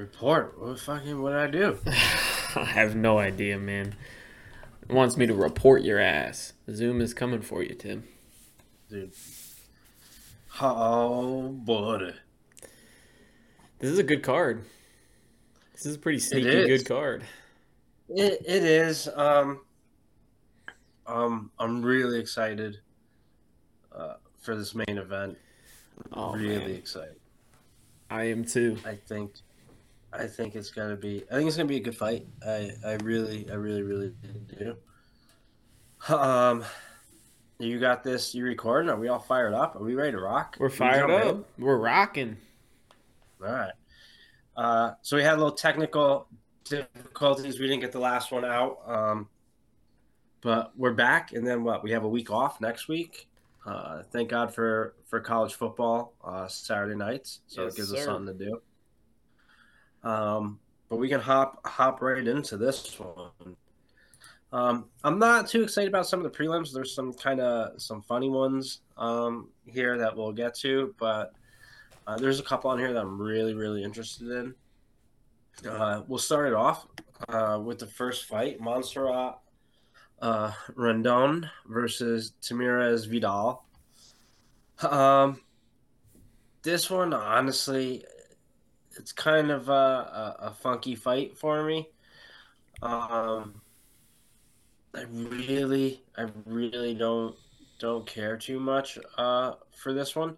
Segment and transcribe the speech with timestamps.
[0.00, 0.58] Report.
[0.58, 1.78] What fucking what did I do?
[2.56, 3.94] I have no idea, man.
[4.80, 6.54] It wants me to report your ass.
[6.70, 8.04] Zoom is coming for you, Tim.
[8.88, 9.12] Dude.
[10.58, 12.14] Oh buddy.
[13.78, 14.64] This is a good card.
[15.74, 17.22] This is a pretty sneaky good card.
[18.08, 19.06] It it is.
[19.14, 19.60] Um
[21.06, 22.78] um I'm really excited
[23.94, 25.36] uh for this main event.
[26.14, 26.70] Oh, really man.
[26.70, 27.16] excited.
[28.08, 28.78] I am too.
[28.86, 29.34] I think
[30.12, 32.26] I think it's gonna be I think it's gonna be a good fight.
[32.46, 34.12] I I really I really really
[34.58, 34.76] do.
[36.14, 36.64] Um
[37.58, 38.90] you got this you recording?
[38.90, 39.76] Are we all fired up?
[39.76, 40.56] Are we ready to rock?
[40.58, 41.48] We're fired up.
[41.58, 42.38] We're rocking.
[43.42, 43.72] All right.
[44.56, 46.26] Uh so we had a little technical
[46.64, 47.60] difficulties.
[47.60, 48.78] We didn't get the last one out.
[48.86, 49.28] Um
[50.40, 51.84] but we're back and then what?
[51.84, 53.28] We have a week off next week.
[53.64, 57.40] Uh thank God for for college football uh Saturday nights.
[57.46, 58.62] So Yes, it gives us something to do.
[60.02, 63.56] Um, but we can hop hop right into this one.
[64.52, 66.72] Um, I'm not too excited about some of the prelims.
[66.72, 71.32] There's some kind of some funny ones um, here that we'll get to, but
[72.06, 74.54] uh, there's a couple on here that I'm really really interested in.
[75.68, 76.86] Uh, we'll start it off
[77.28, 79.38] uh, with the first fight: Montserrat
[80.20, 83.64] uh, Rendon versus Tamires Vidal.
[84.82, 85.40] Um,
[86.62, 88.04] this one, honestly,
[88.96, 91.88] it's kind of a, a, a funky fight for me.
[92.82, 93.60] Um,
[94.94, 97.36] I really, I really don't
[97.78, 100.36] don't care too much uh, for this one,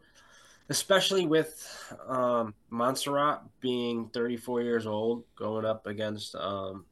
[0.69, 6.84] especially with um, Montserrat being 34 years old, going up against um,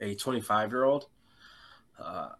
[0.00, 1.06] a 25 year old.
[1.98, 2.30] Uh,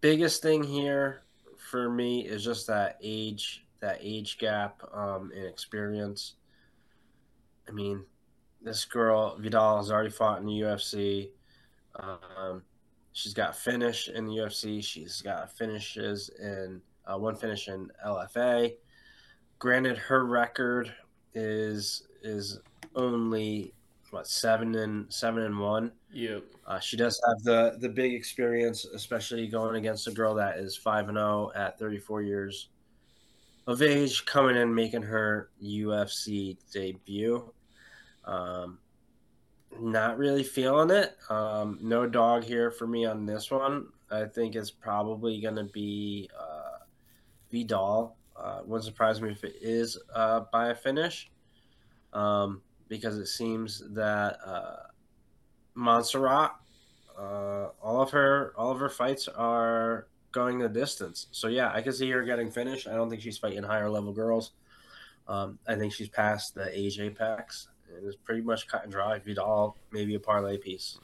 [0.00, 1.22] biggest thing here
[1.56, 6.34] for me is just that age, that age gap um, in experience.
[7.70, 8.04] I mean,
[8.60, 11.30] this girl Vidal has already fought in the UFC.
[11.96, 12.62] Um,
[13.12, 14.82] she's got finish in the UFC.
[14.82, 18.74] She's got finishes in uh, one finish in LFA.
[19.58, 20.92] Granted, her record
[21.34, 22.58] is is
[22.96, 23.72] only
[24.10, 25.92] what seven and seven and one.
[26.12, 26.44] Yep.
[26.66, 30.76] Uh, she does have the the big experience, especially going against a girl that is
[30.76, 32.68] five and zero at 34 years
[33.66, 37.52] of age, coming in making her UFC debut.
[38.24, 38.78] Um,
[39.80, 41.16] not really feeling it.
[41.28, 43.86] Um, no dog here for me on this one.
[44.10, 46.84] I think it's probably going to be uh,
[47.50, 48.16] Vidal.
[48.36, 51.30] Uh, wouldn't surprise me if it is uh, by a finish,
[52.12, 54.76] um, because it seems that uh,
[55.74, 56.52] Montserrat,
[57.18, 61.26] uh, all of her all of her fights are going the distance.
[61.32, 62.88] So yeah, I can see her getting finished.
[62.88, 64.52] I don't think she's fighting higher level girls.
[65.28, 67.68] Um, I think she's past the age apex.
[67.96, 69.18] It was pretty much cut and dry.
[69.18, 70.98] Vidal, maybe a parlay piece.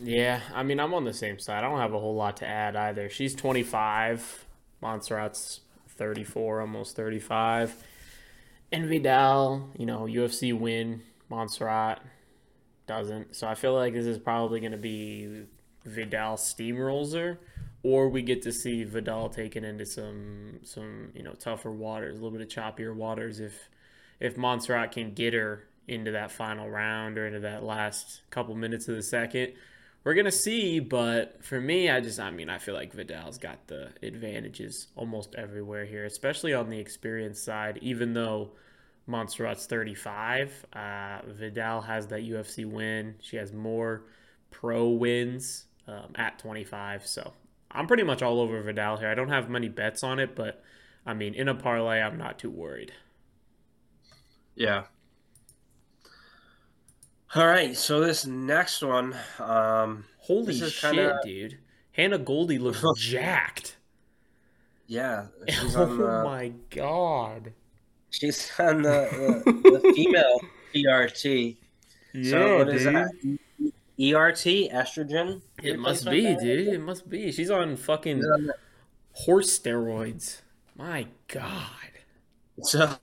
[0.00, 1.64] Yeah, I mean, I'm on the same side.
[1.64, 3.08] I don't have a whole lot to add either.
[3.08, 4.46] She's 25.
[4.80, 7.74] Montserrat's 34, almost 35.
[8.72, 11.02] And Vidal, you know, UFC win.
[11.28, 12.00] Montserrat
[12.86, 13.36] doesn't.
[13.36, 15.44] So I feel like this is probably going to be
[15.84, 17.38] Vidal steamrolls her,
[17.82, 22.22] or we get to see Vidal taken into some some you know tougher waters, a
[22.22, 23.40] little bit of choppier waters.
[23.40, 23.68] If
[24.20, 28.88] if Montserrat can get her into that final round or into that last couple minutes
[28.88, 29.52] of the second,
[30.04, 30.80] we're gonna see.
[30.80, 35.34] But for me, I just I mean I feel like Vidal's got the advantages almost
[35.34, 37.78] everywhere here, especially on the experience side.
[37.82, 38.52] Even though
[39.06, 43.16] Montserrat's 35, uh, Vidal has that UFC win.
[43.20, 44.04] She has more
[44.50, 47.06] pro wins um, at 25.
[47.06, 47.32] So
[47.70, 49.08] I'm pretty much all over Vidal here.
[49.08, 50.62] I don't have many bets on it, but
[51.06, 52.92] I mean in a parlay, I'm not too worried.
[54.54, 54.84] Yeah.
[57.34, 61.58] All right, so this next one, um, Holy shit, kinda- dude!
[61.92, 63.76] Hannah Goldy looks jacked.
[64.86, 67.52] yeah, she's oh on the my god!
[68.10, 70.40] she's on the, the, the female
[70.74, 71.24] ERT.
[72.14, 72.94] Yeah, so what is dude.
[72.94, 73.10] that?
[73.98, 75.40] ERT, estrogen.
[75.62, 76.44] It must be, therapy?
[76.44, 76.68] dude.
[76.74, 77.32] It must be.
[77.32, 78.54] She's on fucking Is it on the-
[79.12, 80.42] horse steroids.
[80.76, 81.70] My god.
[82.62, 82.94] So,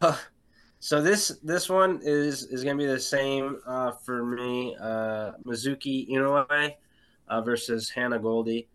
[0.79, 4.75] so this this one is is gonna be the same uh, for me.
[4.79, 6.73] Uh, Mizuki Inoue
[7.27, 8.67] uh, versus Hannah Goldy.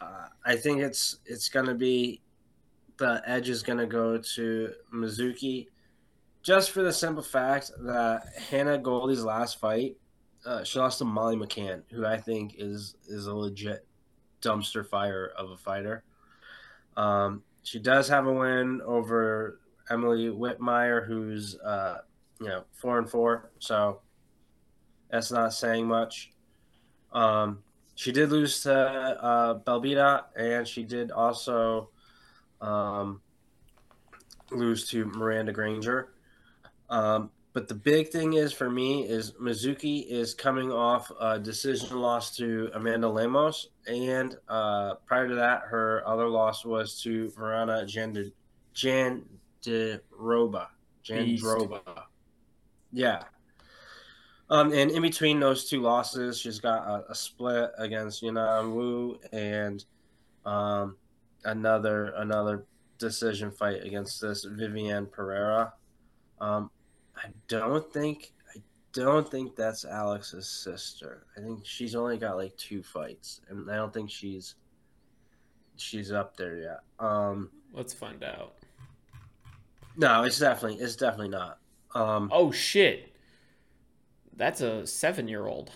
[0.00, 2.22] Uh, I think it's it's gonna be
[2.96, 5.68] the edge is gonna go to Mizuki,
[6.42, 9.98] just for the simple fact that Hannah Goldy's last fight,
[10.46, 13.86] uh, she lost to Molly McCann, who I think is is a legit
[14.40, 16.04] dumpster fire of a fighter.
[16.96, 21.98] Um, she does have a win over Emily Whitmire, who's uh,
[22.40, 23.50] you know, four and four.
[23.58, 24.00] So
[25.10, 26.32] that's not saying much.
[27.12, 27.58] Um,
[27.94, 31.90] she did lose to uh, Belbita, and she did also
[32.60, 33.20] um,
[34.50, 36.12] lose to Miranda Granger.
[36.90, 41.98] Um, but the big thing is for me is Mizuki is coming off a decision
[41.98, 47.84] loss to Amanda Lemos, and uh, prior to that, her other loss was to Miranda
[47.84, 48.32] Jand-
[49.62, 50.68] Jandiroba.
[51.04, 51.80] Jandroba.
[52.92, 53.22] Yeah.
[54.50, 59.18] Um, and in between those two losses, she's got a, a split against Yanan Wu
[59.32, 59.84] and
[60.46, 60.96] um,
[61.44, 62.64] another another
[62.98, 65.74] decision fight against this Viviane Pereira.
[66.40, 66.70] Um,
[67.16, 68.60] I don't think I
[68.92, 71.26] don't think that's Alex's sister.
[71.36, 74.54] I think she's only got like two fights, and I don't think she's
[75.76, 76.80] she's up there yet.
[76.98, 78.54] Um, Let's find out.
[79.98, 81.58] No, it's definitely it's definitely not.
[81.94, 83.14] Um, oh shit,
[84.36, 85.72] that's a seven-year-old.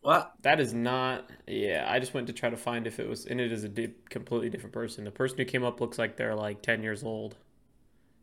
[0.00, 0.32] What?
[0.42, 1.28] That is not.
[1.46, 3.68] Yeah, I just went to try to find if it was, and it is a
[3.68, 5.04] di- completely different person.
[5.04, 7.36] The person who came up looks like they're like ten years old.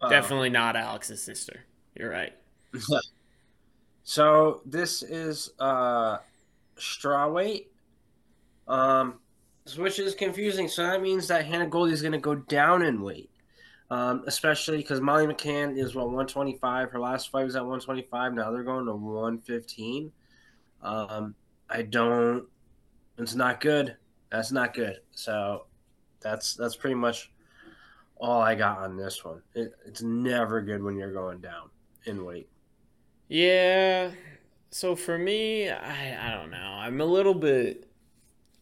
[0.01, 1.61] Uh, Definitely not Alex's sister.
[1.95, 2.33] You're right.
[4.03, 6.17] so this is uh
[6.77, 7.71] straw weight.
[8.67, 9.19] Um
[9.77, 10.67] which is confusing.
[10.67, 13.29] So that means that Hannah Goldy is going to go down in weight.
[13.93, 16.89] Um, especially because Molly McCann is what 125.
[16.89, 18.33] Her last fight was at 125.
[18.33, 20.11] Now they're going to 115.
[20.81, 21.35] Um,
[21.69, 22.45] I don't.
[23.19, 23.95] It's not good.
[24.31, 25.01] That's not good.
[25.11, 25.67] So
[26.21, 27.31] that's that's pretty much
[28.17, 29.43] all I got on this one.
[29.53, 31.69] It, it's never good when you're going down
[32.05, 32.49] in weight.
[33.27, 34.09] Yeah.
[34.71, 36.57] So for me, I I don't know.
[36.57, 37.87] I'm a little bit.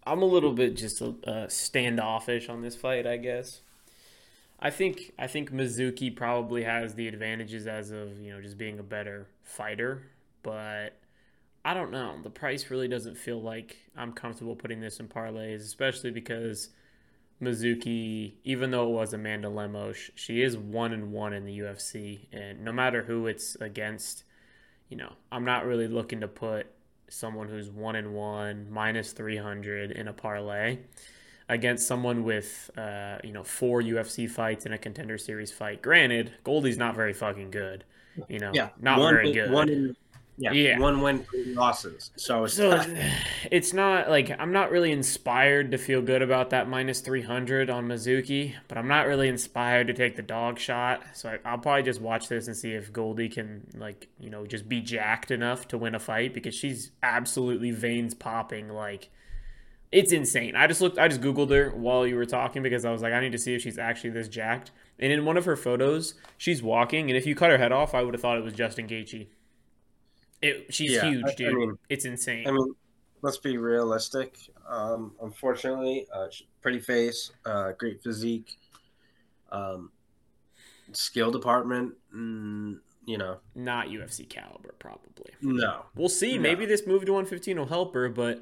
[0.03, 3.61] I'm a little bit just uh, standoffish on this fight, I guess.
[4.61, 8.77] I think I think Mizuki probably has the advantages as of you know just being
[8.79, 10.03] a better fighter,
[10.43, 10.97] but
[11.65, 12.17] I don't know.
[12.21, 16.69] The price really doesn't feel like I'm comfortable putting this in parlays, especially because
[17.41, 22.27] Mizuki, even though it was Amanda Lemos, she is one and one in the UFC,
[22.31, 24.23] and no matter who it's against,
[24.89, 26.67] you know, I'm not really looking to put
[27.09, 30.77] someone who's one and one minus 300 in a parlay
[31.51, 35.81] against someone with uh, you know four UFC fights and a contender series fight.
[35.81, 37.83] Granted, Goldy's not very fucking good.
[38.29, 39.51] You know, yeah, not one, very good.
[39.51, 39.95] One in,
[40.37, 40.79] yeah, yeah.
[40.79, 42.11] one win, three losses.
[42.15, 42.81] So it's, so
[43.51, 47.87] it's not like I'm not really inspired to feel good about that minus 300 on
[47.87, 51.03] Mizuki, but I'm not really inspired to take the dog shot.
[51.13, 54.45] So I, will probably just watch this and see if Goldy can like you know
[54.45, 59.09] just be jacked enough to win a fight because she's absolutely veins popping like.
[59.91, 60.55] It's insane.
[60.55, 60.97] I just looked.
[60.97, 63.37] I just googled her while you were talking because I was like, I need to
[63.37, 64.71] see if she's actually this jacked.
[64.99, 67.93] And in one of her photos, she's walking, and if you cut her head off,
[67.93, 69.27] I would have thought it was Justin Gaethje.
[70.41, 71.49] It, she's yeah, huge, dude.
[71.49, 72.47] I mean, it's insane.
[72.47, 72.73] I mean,
[73.21, 74.37] let's be realistic.
[74.67, 76.27] Um, unfortunately, uh,
[76.61, 78.57] pretty face, uh, great physique,
[79.51, 79.91] um,
[80.93, 81.93] skill department.
[82.15, 85.31] Mm, you know, not UFC caliber, probably.
[85.41, 86.35] No, we'll see.
[86.35, 86.41] No.
[86.41, 88.41] Maybe this move to 115 will help her, but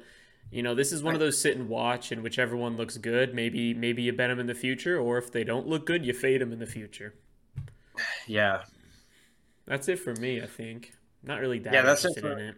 [0.50, 3.34] you know, this is one of those sit and watch, and whichever one looks good,
[3.34, 6.12] maybe maybe you bet them in the future, or if they don't look good, you
[6.12, 7.14] fade them in the future.
[8.26, 8.62] Yeah,
[9.66, 10.42] that's it for me.
[10.42, 10.92] I think.
[11.22, 12.54] Not really that yeah, that's it, for, it.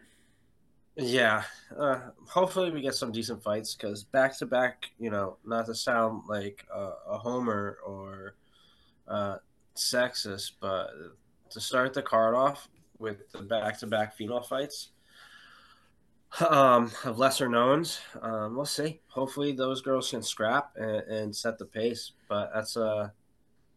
[0.97, 1.43] Yeah,
[1.77, 5.75] uh, hopefully we get some decent fights because back to back, you know, not to
[5.75, 8.37] sound like a homer or
[9.09, 9.37] uh,
[9.75, 10.91] sexist, but
[11.51, 12.69] to start the card off
[12.99, 14.91] with the back to back female fights
[16.41, 19.01] um, of lesser knowns, um, we'll see.
[19.09, 23.09] Hopefully those girls can scrap and, and set the pace, but that's a uh,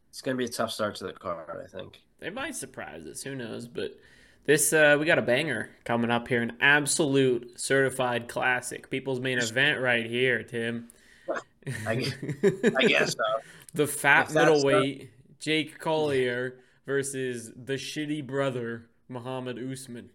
[0.09, 2.01] it's going to be a tough start to the card, I think.
[2.19, 3.21] They might surprise us.
[3.21, 3.67] Who knows?
[3.67, 3.99] But
[4.45, 9.39] this uh, we got a banger coming up here, an absolute certified classic, people's main
[9.39, 10.87] event right here, Tim.
[11.85, 12.13] I guess,
[12.77, 13.23] I guess so.
[13.73, 20.11] the fat middleweight Jake Collier versus the shitty brother Muhammad Usman.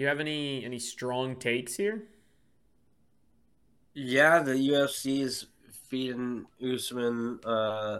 [0.00, 2.04] Do you have any any strong takes here?
[3.92, 5.48] Yeah, the UFC is
[5.90, 7.98] feeding Usman uh,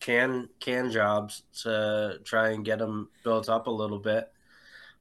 [0.00, 4.32] can can jobs to try and get him built up a little bit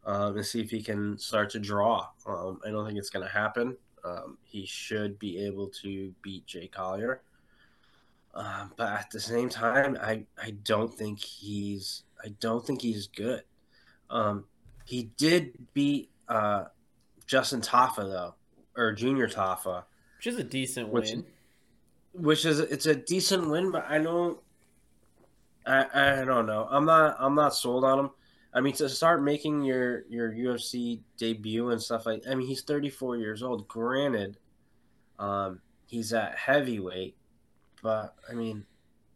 [0.05, 2.09] um, and see if he can start to draw.
[2.27, 3.77] Um, I don't think it's going to happen.
[4.03, 7.21] Um, he should be able to beat Jay Collier.
[8.35, 13.07] Uh, but at the same time, I, I don't think he's I don't think he's
[13.07, 13.43] good.
[14.09, 14.43] Um,
[14.83, 16.65] he did beat uh,
[17.25, 18.35] Justin Tafa though,
[18.75, 19.83] or Junior Tafa,
[20.17, 21.25] which is a decent which, win.
[22.13, 24.39] Which is it's a decent win, but I don't
[25.65, 26.67] I, I don't know.
[26.69, 28.09] I'm not I'm not sold on him.
[28.53, 32.61] I mean, to start making your your UFC debut and stuff like, I mean, he's
[32.61, 33.67] 34 years old.
[33.67, 34.37] Granted,
[35.17, 37.15] um, he's at heavyweight,
[37.81, 38.65] but I mean,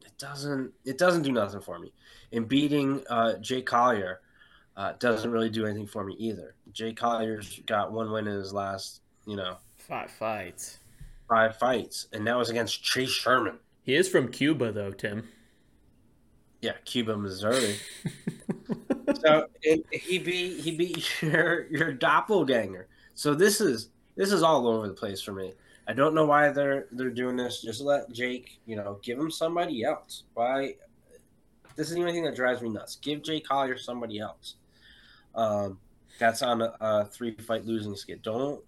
[0.05, 1.93] it doesn't it doesn't do nothing for me.
[2.31, 4.21] In beating uh, Jay Collier
[4.77, 6.55] uh, doesn't really do anything for me either.
[6.71, 10.77] Jay Collier's got one win in his last, you know, five fights,
[11.27, 13.57] five fights, and that was against Chase Sherman.
[13.81, 15.27] He is from Cuba, though, Tim.
[16.61, 17.77] Yeah, Cuba, Missouri.
[19.21, 22.87] so it, he beat he beat your your doppelganger.
[23.15, 25.53] So this is this is all over the place for me.
[25.87, 27.63] I don't know why they're they're doing this.
[27.63, 30.23] Just let Jake, you know, give him somebody else.
[30.35, 30.75] Why?
[31.75, 32.97] This is the only thing that drives me nuts.
[32.97, 34.55] Give Jake Collier somebody else.
[35.37, 35.79] Um,
[36.19, 38.21] that's on a, a three fight losing skid.
[38.23, 38.61] Don't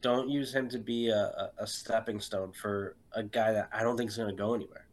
[0.00, 3.96] don't use him to be a, a stepping stone for a guy that I don't
[3.96, 4.86] think is going to go anywhere.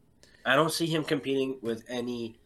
[0.46, 2.40] I don't see him competing with any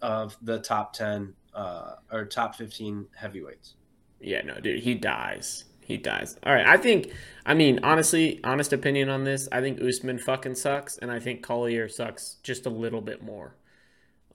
[0.00, 3.74] of the top 10 uh, or top 15 heavyweights.
[4.20, 5.64] Yeah, no, dude, he dies.
[5.80, 6.36] He dies.
[6.44, 7.12] All right, I think.
[7.46, 9.48] I mean, honestly, honest opinion on this.
[9.50, 13.56] I think Usman fucking sucks, and I think Collier sucks just a little bit more.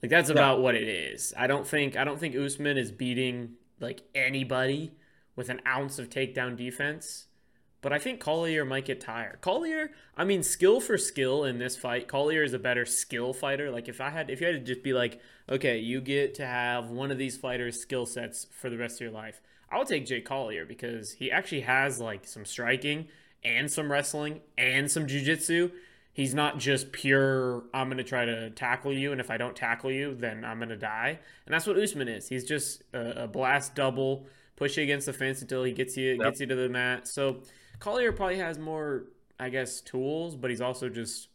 [0.02, 0.64] Like that's about yeah.
[0.64, 1.32] what it is.
[1.36, 1.96] I don't think.
[1.96, 4.92] I don't think Usman is beating like anybody
[5.36, 7.26] with an ounce of takedown defense.
[7.84, 9.42] But I think Collier might get tired.
[9.42, 13.70] Collier, I mean, skill for skill in this fight, Collier is a better skill fighter.
[13.70, 16.46] Like if I had, if you had to just be like, okay, you get to
[16.46, 19.42] have one of these fighters' skill sets for the rest of your life.
[19.70, 23.08] I would take Jay Collier because he actually has like some striking
[23.44, 25.70] and some wrestling and some jujitsu.
[26.14, 29.56] He's not just pure, I'm going to try to tackle you, and if I don't
[29.56, 31.18] tackle you, then I'm going to die.
[31.44, 32.28] And that's what Usman is.
[32.28, 36.12] He's just a, a blast double, push you against the fence until he gets you
[36.12, 36.20] yep.
[36.20, 37.08] gets you to the mat.
[37.08, 37.42] So
[37.80, 39.06] Collier probably has more,
[39.40, 41.30] I guess, tools, but he's also just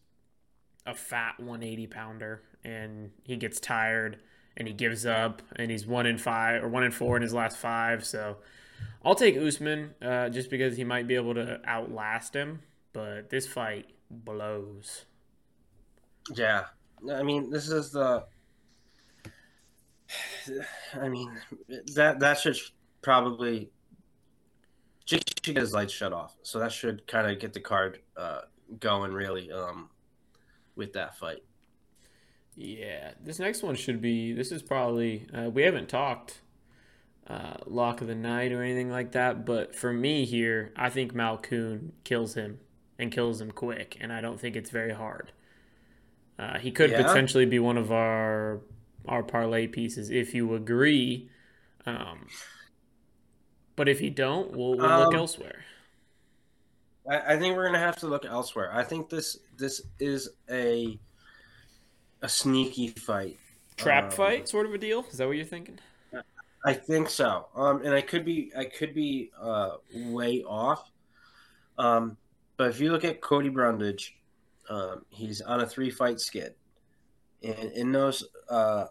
[0.86, 4.20] a fat 180 pounder, and he gets tired
[4.56, 7.34] and he gives up, and he's one in five or one in four in his
[7.34, 8.06] last five.
[8.06, 8.38] So
[9.04, 12.62] I'll take Usman uh, just because he might be able to outlast him,
[12.94, 15.06] but this fight blows.
[16.34, 16.66] Yeah,
[17.14, 18.26] I mean, this is the.
[20.94, 21.32] I mean,
[21.96, 22.58] that that should
[23.02, 23.70] probably
[25.06, 26.36] Jake should get his lights shut off.
[26.44, 28.42] So that should kind of get the card uh,
[28.80, 29.90] going really um,
[30.76, 31.44] with that fight.
[32.56, 34.34] Yeah, this next one should be.
[34.34, 36.42] This is probably uh, we haven't talked
[37.26, 41.14] uh, lock of the night or anything like that, but for me here, I think
[41.14, 42.60] Malkoun kills him
[43.00, 45.32] and kills him quick, and I don't think it's very hard.
[46.38, 47.02] Uh, he could yeah.
[47.02, 48.60] potentially be one of our
[49.08, 51.30] our parlay pieces if you agree.
[51.86, 52.28] Um,
[53.76, 55.64] but if you don't, we'll, we'll um, look elsewhere.
[57.10, 58.72] I, I think we're gonna have to look elsewhere.
[58.74, 61.00] I think this this is a
[62.22, 63.38] a sneaky fight,
[63.78, 65.06] trap um, fight, sort of a deal.
[65.10, 65.80] Is that what you're thinking?
[66.66, 67.48] I think so.
[67.56, 70.92] Um, and I could be I could be uh, way off.
[71.78, 72.18] Um,
[72.60, 74.18] but if you look at Cody Brundage,
[74.70, 76.56] um, he's on a three fight skid,
[77.42, 78.88] and in those uh,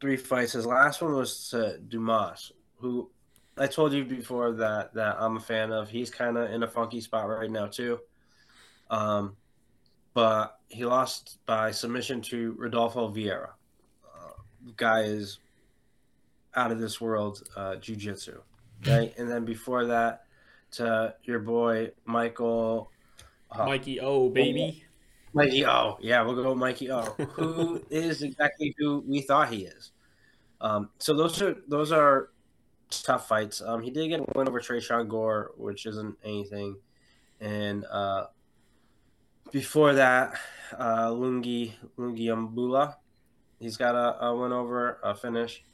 [0.00, 3.10] three fights, his last one was to Dumas, who
[3.58, 5.90] I told you before that that I'm a fan of.
[5.90, 8.00] He's kind of in a funky spot right now too.
[8.88, 9.36] Um,
[10.14, 13.50] but he lost by submission to Rodolfo Vieira.
[14.16, 14.32] Uh,
[14.78, 15.40] guy is
[16.54, 18.40] out of this world uh, jiu-jitsu,
[18.86, 19.12] right?
[19.18, 20.22] And then before that,
[20.70, 22.90] to your boy Michael.
[23.50, 24.84] Uh, Mikey O, baby.
[25.32, 29.90] Mikey O, yeah, we'll go Mikey O, who is exactly who we thought he is.
[30.60, 32.30] Um, so those are those are
[32.90, 33.60] tough fights.
[33.60, 36.76] Um, he did get a win over Trey Tresean Gore, which isn't anything.
[37.40, 38.26] And uh,
[39.50, 40.38] before that,
[40.78, 42.94] uh, Lungi Lungiambula,
[43.58, 45.64] he's got a, a win over a finish.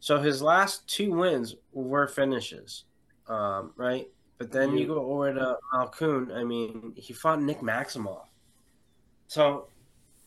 [0.00, 2.84] So his last two wins were finishes,
[3.26, 4.08] um, right?
[4.44, 6.36] But then you go over to Malkoun.
[6.36, 8.26] I mean, he fought Nick Maximov.
[9.26, 9.68] So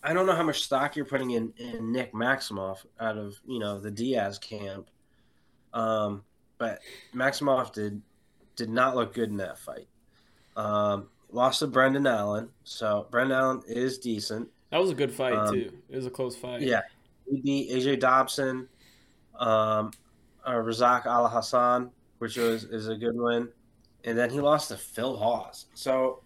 [0.01, 3.59] I don't know how much stock you're putting in, in Nick Maximov out of you
[3.59, 4.89] know the Diaz camp.
[5.71, 6.23] Um,
[6.57, 6.79] but
[7.13, 8.01] Maximov did
[8.55, 9.87] did not look good in that fight.
[10.55, 14.49] Um, lost to Brendan Allen, so Brendan Allen is decent.
[14.71, 15.71] That was a good fight um, too.
[15.89, 16.61] It was a close fight.
[16.61, 16.81] Yeah,
[17.29, 18.67] he beat AJ Dobson,
[19.37, 19.91] um,
[20.43, 23.49] uh, Razak Al Hassan, which was is a good win,
[24.07, 25.65] and then he lost to Phil Hawes.
[25.73, 26.21] So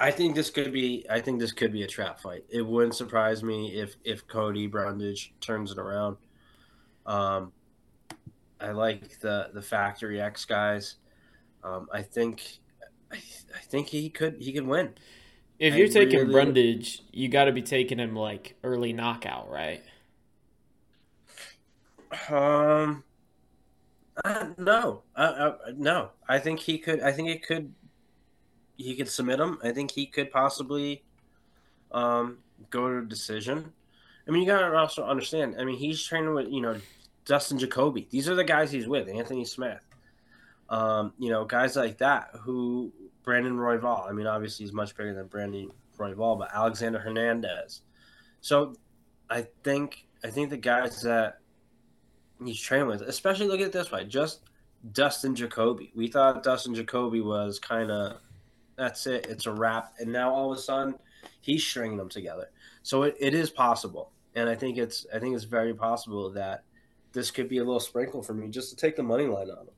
[0.00, 1.04] I think this could be.
[1.10, 2.44] I think this could be a trap fight.
[2.48, 6.16] It wouldn't surprise me if if Cody Brundage turns it around.
[7.04, 7.52] Um,
[8.58, 10.96] I like the the Factory X guys.
[11.62, 12.42] Um, I think
[13.12, 14.94] I, I, think he could he could win.
[15.58, 19.50] If you're I taking really, Brundage, you got to be taking him like early knockout,
[19.50, 19.82] right?
[22.30, 23.04] Um,
[24.22, 26.10] uh, no, uh, uh, no.
[26.28, 27.00] I think he could.
[27.00, 27.72] I think it could.
[28.76, 29.58] He could submit him.
[29.62, 31.04] I think he could possibly,
[31.92, 32.38] um,
[32.70, 33.72] go to a decision.
[34.26, 35.56] I mean, you gotta also understand.
[35.58, 36.76] I mean, he's training with you know
[37.24, 38.06] Dustin Jacoby.
[38.10, 39.08] These are the guys he's with.
[39.08, 39.80] Anthony Smith.
[40.68, 42.92] Um, you know, guys like that who
[43.22, 44.08] Brandon Royval.
[44.08, 47.82] I mean, obviously he's much bigger than Brandon Royval, but Alexander Hernandez.
[48.40, 48.74] So,
[49.28, 51.38] I think I think the guys that
[52.42, 54.40] he's training with, especially look at this way, just
[54.92, 55.92] Dustin Jacoby.
[55.94, 58.20] We thought Dustin Jacoby was kind of
[58.76, 60.96] that's it, it's a wrap, and now all of a sudden
[61.40, 62.50] he's stringing them together.
[62.82, 66.64] So it, it is possible, and I think it's I think it's very possible that
[67.12, 69.68] this could be a little sprinkle for me just to take the money line on
[69.68, 69.74] him.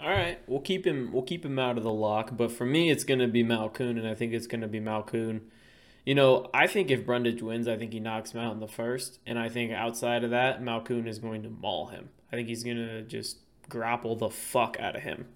[0.00, 1.10] All right, we'll keep him.
[1.12, 2.36] We'll keep him out of the lock.
[2.36, 4.80] But for me, it's going to be Malkoun, and I think it's going to be
[4.80, 5.42] Malkoun.
[6.04, 8.68] You know, I think if Brundage wins, I think he knocks him out in the
[8.68, 12.08] first, and I think outside of that, Malkoun is going to maul him.
[12.32, 15.26] I think he's going to just grapple the fuck out of him.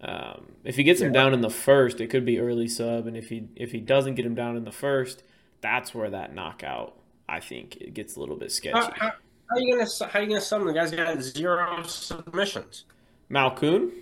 [0.00, 3.16] Um, if he gets him down in the first, it could be early sub, and
[3.16, 5.24] if he if he doesn't get him down in the first,
[5.60, 6.94] that's where that knockout
[7.28, 8.78] I think it gets a little bit sketchy.
[8.78, 9.12] How, how,
[9.50, 12.84] how are you gonna how are you gonna sum the guy's got zero submissions?
[13.30, 13.92] Malkoun?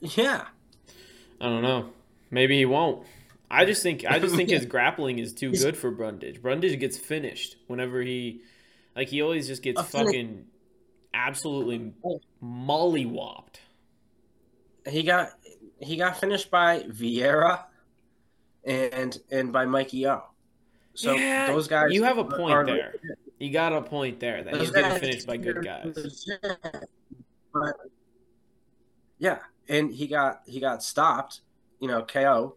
[0.00, 0.46] Yeah.
[1.40, 1.90] I don't know.
[2.30, 3.06] Maybe he won't.
[3.50, 6.42] I just think I just think his grappling is too good for Brundage.
[6.42, 8.40] Brundage gets finished whenever he
[8.94, 10.46] like he always just gets fucking
[11.14, 11.92] absolutely
[12.42, 13.56] mollywopped.
[14.88, 15.30] He got
[15.80, 17.64] he got finished by Vieira
[18.64, 20.22] and and by Mikey O.
[20.94, 22.94] So yeah, those guys You have a point there.
[23.38, 26.26] You got a point there that he's getting finished by good guys.
[27.52, 27.74] But
[29.18, 29.38] yeah,
[29.68, 31.40] and he got he got stopped,
[31.80, 32.56] you know, KO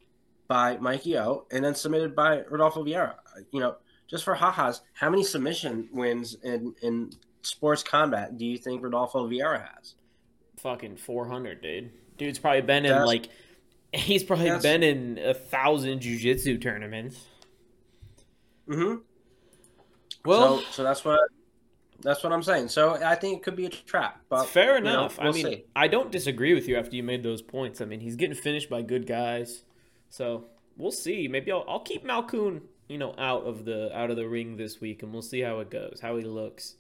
[0.50, 3.15] by Mikey O, and then submitted by Rodolfo Vieira.
[3.51, 3.75] You know,
[4.08, 7.12] just for ha-has, how many submission wins in in
[7.44, 9.96] sports combat do you think Rodolfo Vieira has?
[10.58, 11.91] Fucking four hundred, dude.
[12.18, 13.29] Dude's probably been in like
[13.94, 17.25] he's probably been in a thousand jujitsu tournaments.
[18.68, 18.98] Mm-hmm.
[20.25, 21.20] Well, so, so that's what
[22.01, 22.70] that's what I'm saying.
[22.70, 24.22] So I think it could be a trap.
[24.29, 25.18] But fair enough.
[25.18, 25.64] Know, we'll I mean, see.
[25.75, 27.81] I don't disagree with you after you made those points.
[27.81, 29.64] I mean, he's getting finished by good guys,
[30.09, 30.45] so
[30.77, 31.27] we'll see.
[31.27, 34.81] Maybe I'll, I'll keep Malkoun, you know, out of the out of the ring this
[34.81, 36.75] week, and we'll see how it goes, how he looks.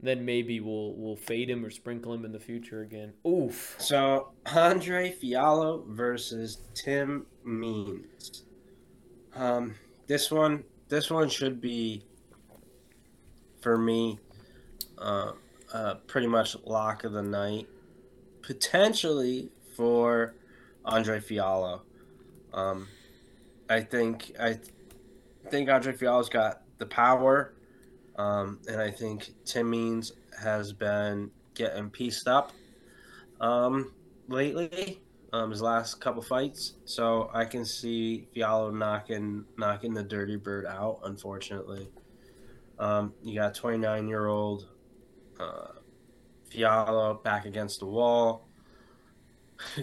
[0.00, 3.12] Then maybe we'll we'll fade him or sprinkle him in the future again.
[3.26, 3.76] Oof.
[3.78, 8.44] So Andre Fialho versus Tim Means.
[9.34, 9.74] Um,
[10.06, 12.04] this one, this one should be
[13.60, 14.18] for me,
[14.98, 15.32] uh,
[15.72, 17.66] uh, pretty much lock of the night,
[18.42, 20.34] potentially for
[20.84, 21.80] Andre Fialho.
[22.52, 22.88] Um,
[23.68, 24.58] I think I
[25.50, 27.54] think Andre Fialho's got the power,
[28.16, 32.52] um, and I think Tim Means has been getting pieced up
[33.40, 33.92] um,
[34.28, 35.00] lately.
[35.30, 40.64] Um, his last couple fights, so I can see Fialho knocking knocking the Dirty Bird
[40.64, 41.00] out.
[41.04, 41.88] Unfortunately.
[42.78, 44.68] Um, you got 29 year old
[45.40, 45.72] uh,
[46.50, 48.47] Fialho back against the wall.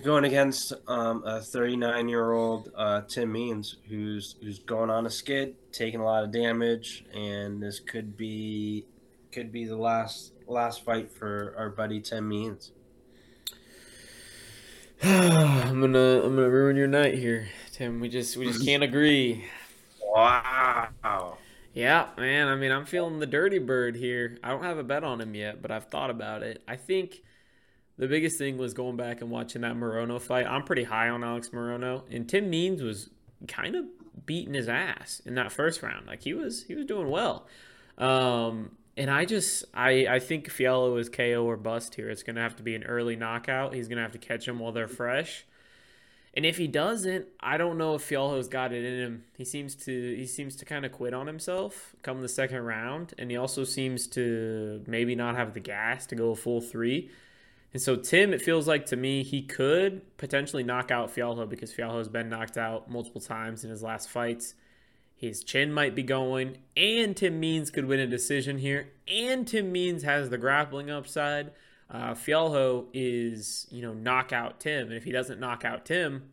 [0.04, 5.10] Going against um, a 39 year old uh, Tim Means, who's who's going on a
[5.10, 8.86] skid, taking a lot of damage, and this could be
[9.32, 12.72] could be the last last fight for our buddy Tim Means.
[15.04, 18.00] I'm gonna I'm gonna ruin your night here, Tim.
[18.00, 19.46] We just we just can't agree.
[20.02, 21.38] Wow.
[21.74, 22.48] Yeah, man.
[22.48, 24.38] I mean, I'm feeling the dirty bird here.
[24.42, 26.64] I don't have a bet on him yet, but I've thought about it.
[26.66, 27.22] I think
[27.98, 30.46] the biggest thing was going back and watching that Morono fight.
[30.46, 33.10] I'm pretty high on Alex Morono, and Tim Means was
[33.48, 33.86] kind of
[34.26, 36.08] beating his ass in that first round.
[36.08, 37.48] Like he was, he was doing well.
[37.98, 42.10] Um, and I just, I, I think Fialho is KO or bust here.
[42.10, 43.74] It's gonna have to be an early knockout.
[43.74, 45.46] He's gonna have to catch him while they're fresh.
[46.36, 49.24] And if he doesn't, I don't know if Fialho's got it in him.
[49.38, 53.14] He seems to he seems to kind of quit on himself come the second round,
[53.18, 57.10] and he also seems to maybe not have the gas to go a full three.
[57.76, 61.74] And so Tim, it feels like to me he could potentially knock out Fialho because
[61.74, 64.54] Fialho has been knocked out multiple times in his last fights.
[65.14, 69.74] His chin might be going, and Tim Means could win a decision here, and Tim
[69.74, 71.52] Means has the grappling upside.
[71.90, 74.88] Uh, Fialho is, you know, knock out Tim.
[74.88, 76.30] And if he doesn't knock out Tim,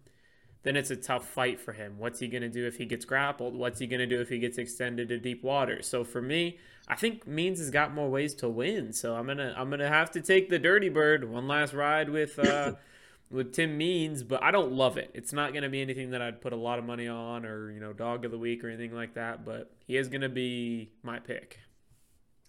[0.63, 1.95] then it's a tough fight for him.
[1.99, 3.55] What's he going to do if he gets grappled?
[3.55, 5.83] What's he going to do if he gets extended to deep water?
[5.83, 8.93] So for me, I think Means has got more ways to win.
[8.93, 12.39] So I'm gonna I'm gonna have to take the Dirty Bird one last ride with
[12.39, 12.75] uh,
[13.31, 15.11] with Tim Means, but I don't love it.
[15.15, 17.81] It's not gonna be anything that I'd put a lot of money on or you
[17.81, 19.45] know dog of the week or anything like that.
[19.45, 21.59] But he is gonna be my pick.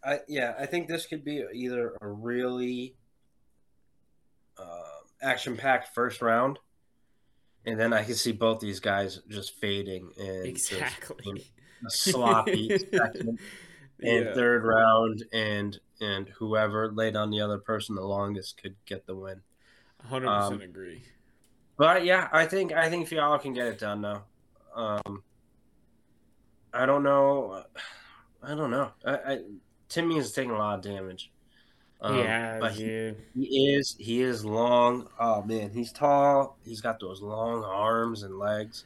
[0.04, 2.96] I yeah, I think this could be either a really
[4.58, 6.60] uh, action-packed first round,
[7.66, 11.52] and then I can see both these guys just fading and exactly
[11.88, 13.40] sloppy second
[14.02, 14.34] and yeah.
[14.34, 19.16] third round, and and whoever laid on the other person the longest could get the
[19.16, 19.42] win.
[20.04, 21.04] Hundred um, percent agree.
[21.78, 24.24] But yeah, I think I think Fialho can get it done now.
[24.76, 25.24] Um,
[26.74, 27.64] I don't know.
[28.42, 28.92] I don't know.
[29.06, 29.40] I, I
[29.90, 31.32] Tim Means taking a lot of damage.
[32.02, 35.08] Um, yeah, but he, he, is he is long.
[35.20, 36.58] Oh man, he's tall.
[36.66, 38.86] He's got those long arms and legs.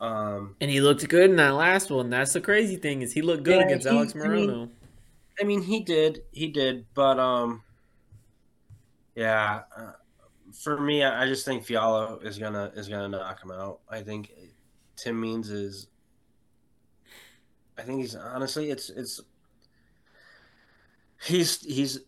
[0.00, 2.10] Um, and he looked good in that last one.
[2.10, 4.24] That's the crazy thing is he looked good yeah, against he, Alex Morono.
[4.24, 4.70] I mean,
[5.40, 7.62] I mean, he did, he did, but um,
[9.14, 9.62] yeah.
[9.76, 9.92] Uh,
[10.52, 13.80] for me, I just think Fialho is gonna is gonna knock him out.
[13.88, 14.32] I think
[14.96, 15.88] Tim Means is.
[17.76, 19.20] I think he's honestly, it's it's.
[21.24, 22.00] He's he's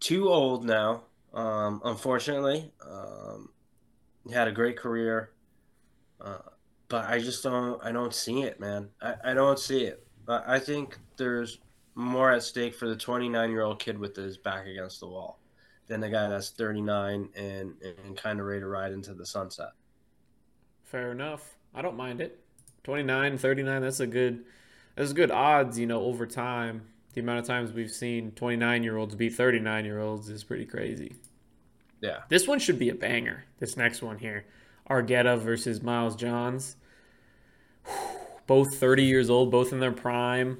[0.00, 1.02] too old now.
[1.32, 3.50] Um, unfortunately, um,
[4.26, 5.30] he had a great career,
[6.20, 6.38] uh,
[6.88, 7.82] but I just don't.
[7.84, 8.88] I don't see it, man.
[9.02, 10.06] I, I don't see it.
[10.26, 11.58] But I think there's
[11.94, 15.38] more at stake for the 29 year old kid with his back against the wall
[15.86, 19.70] than the guy that's 39 and and kind of ready to ride into the sunset.
[20.82, 21.56] Fair enough.
[21.74, 22.40] I don't mind it.
[22.84, 24.44] 29, 39, that's a good
[24.96, 26.82] that's good odds, you know, over time.
[27.14, 30.66] The amount of times we've seen 29 year olds beat 39 year olds is pretty
[30.66, 31.14] crazy.
[32.00, 32.22] Yeah.
[32.28, 33.44] This one should be a banger.
[33.60, 34.44] This next one here.
[34.90, 36.76] Argueta versus Miles Johns.
[38.46, 40.58] Both 30 years old, both in their prime,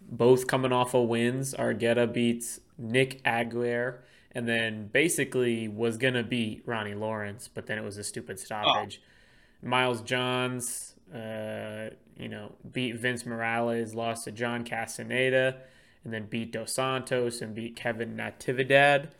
[0.00, 1.54] both coming off of wins.
[1.54, 4.00] Argueta beats Nick Aguirre
[4.32, 8.40] and then basically was going to beat Ronnie Lawrence, but then it was a stupid
[8.40, 9.00] stoppage.
[9.00, 9.68] Oh.
[9.68, 15.58] Miles Johns, uh, you know, beat Vince Morales, lost to John Castaneda,
[16.04, 19.10] and then beat Dos Santos and beat Kevin Natividad.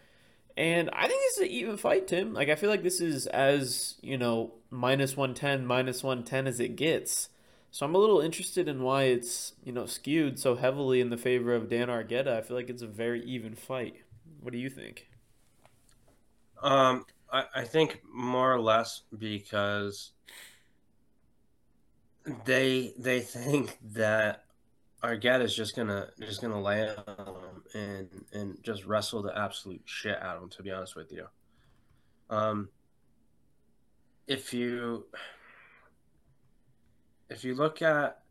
[0.56, 2.34] And I think this is an even fight, Tim.
[2.34, 6.76] Like, I feel like this is as, you know, minus 110, minus 110 as it
[6.76, 7.30] gets.
[7.70, 11.16] So I'm a little interested in why it's, you know, skewed so heavily in the
[11.16, 12.36] favor of Dan Argueta.
[12.36, 13.96] I feel like it's a very even fight.
[14.40, 15.08] What do you think?
[16.62, 20.12] Um, I, I think more or less because
[22.44, 24.41] they they think that
[25.02, 29.82] Argueta is just gonna just gonna lay on him and and just wrestle the absolute
[29.84, 30.48] shit out of him.
[30.50, 31.26] To be honest with you,
[32.30, 32.68] um,
[34.28, 35.06] if you
[37.28, 38.22] if you look at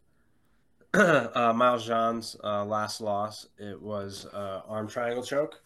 [0.93, 5.61] uh, Miles John's uh, last loss, it was uh, arm triangle choke.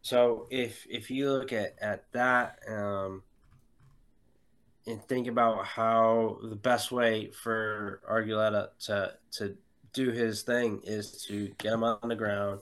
[0.00, 3.22] So if if you look at at that um,
[4.86, 9.56] and think about how the best way for Argueta to to
[9.92, 12.60] do his thing is to get him on the ground,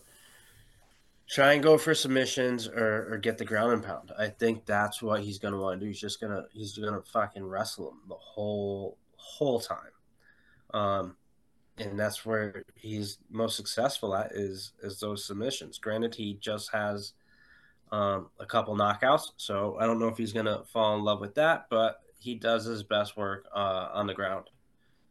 [1.28, 4.12] try and go for submissions or, or get the ground and pound.
[4.18, 5.88] I think that's what he's gonna want to do.
[5.88, 9.92] He's just gonna he's gonna fucking wrestle him the whole whole time.
[10.72, 11.16] Um,
[11.78, 15.78] and that's where he's most successful at is is those submissions.
[15.78, 17.14] Granted, he just has
[17.92, 19.32] um, a couple knockouts.
[19.36, 22.64] So I don't know if he's to fall in love with that, but he does
[22.64, 24.50] his best work uh, on the ground.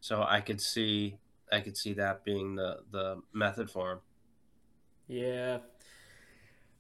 [0.02, 1.18] So I could see
[1.52, 4.00] I could see that being the the method for him.
[5.08, 5.58] Yeah.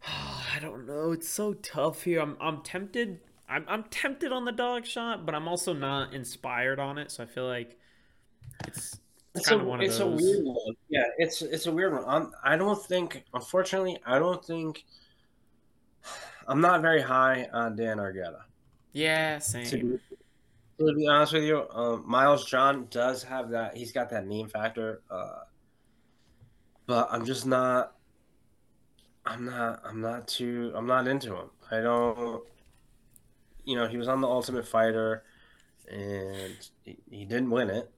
[0.07, 1.11] I don't know.
[1.11, 2.21] It's so tough here.
[2.21, 3.19] I'm I'm tempted.
[3.47, 7.11] I'm I'm tempted on the dog shot, but I'm also not inspired on it.
[7.11, 7.77] So I feel like
[8.67, 8.99] it's
[9.35, 10.21] it's, it's kind a, of one of it's those.
[10.21, 10.75] a weird one.
[10.89, 12.03] Yeah, it's it's a weird one.
[12.07, 14.85] I'm, I don't think, unfortunately, I don't think
[16.47, 18.41] I'm not very high on Dan Argueta.
[18.91, 19.65] Yeah, same.
[19.65, 19.99] To be,
[20.87, 23.75] to be honest with you, um, Miles John does have that.
[23.75, 25.41] He's got that name factor, uh,
[26.85, 27.95] but I'm just not.
[29.25, 29.81] I'm not.
[29.85, 30.71] I'm not too.
[30.75, 31.49] I'm not into him.
[31.69, 32.43] I don't.
[33.65, 35.23] You know, he was on the Ultimate Fighter,
[35.89, 37.91] and he, he didn't win it.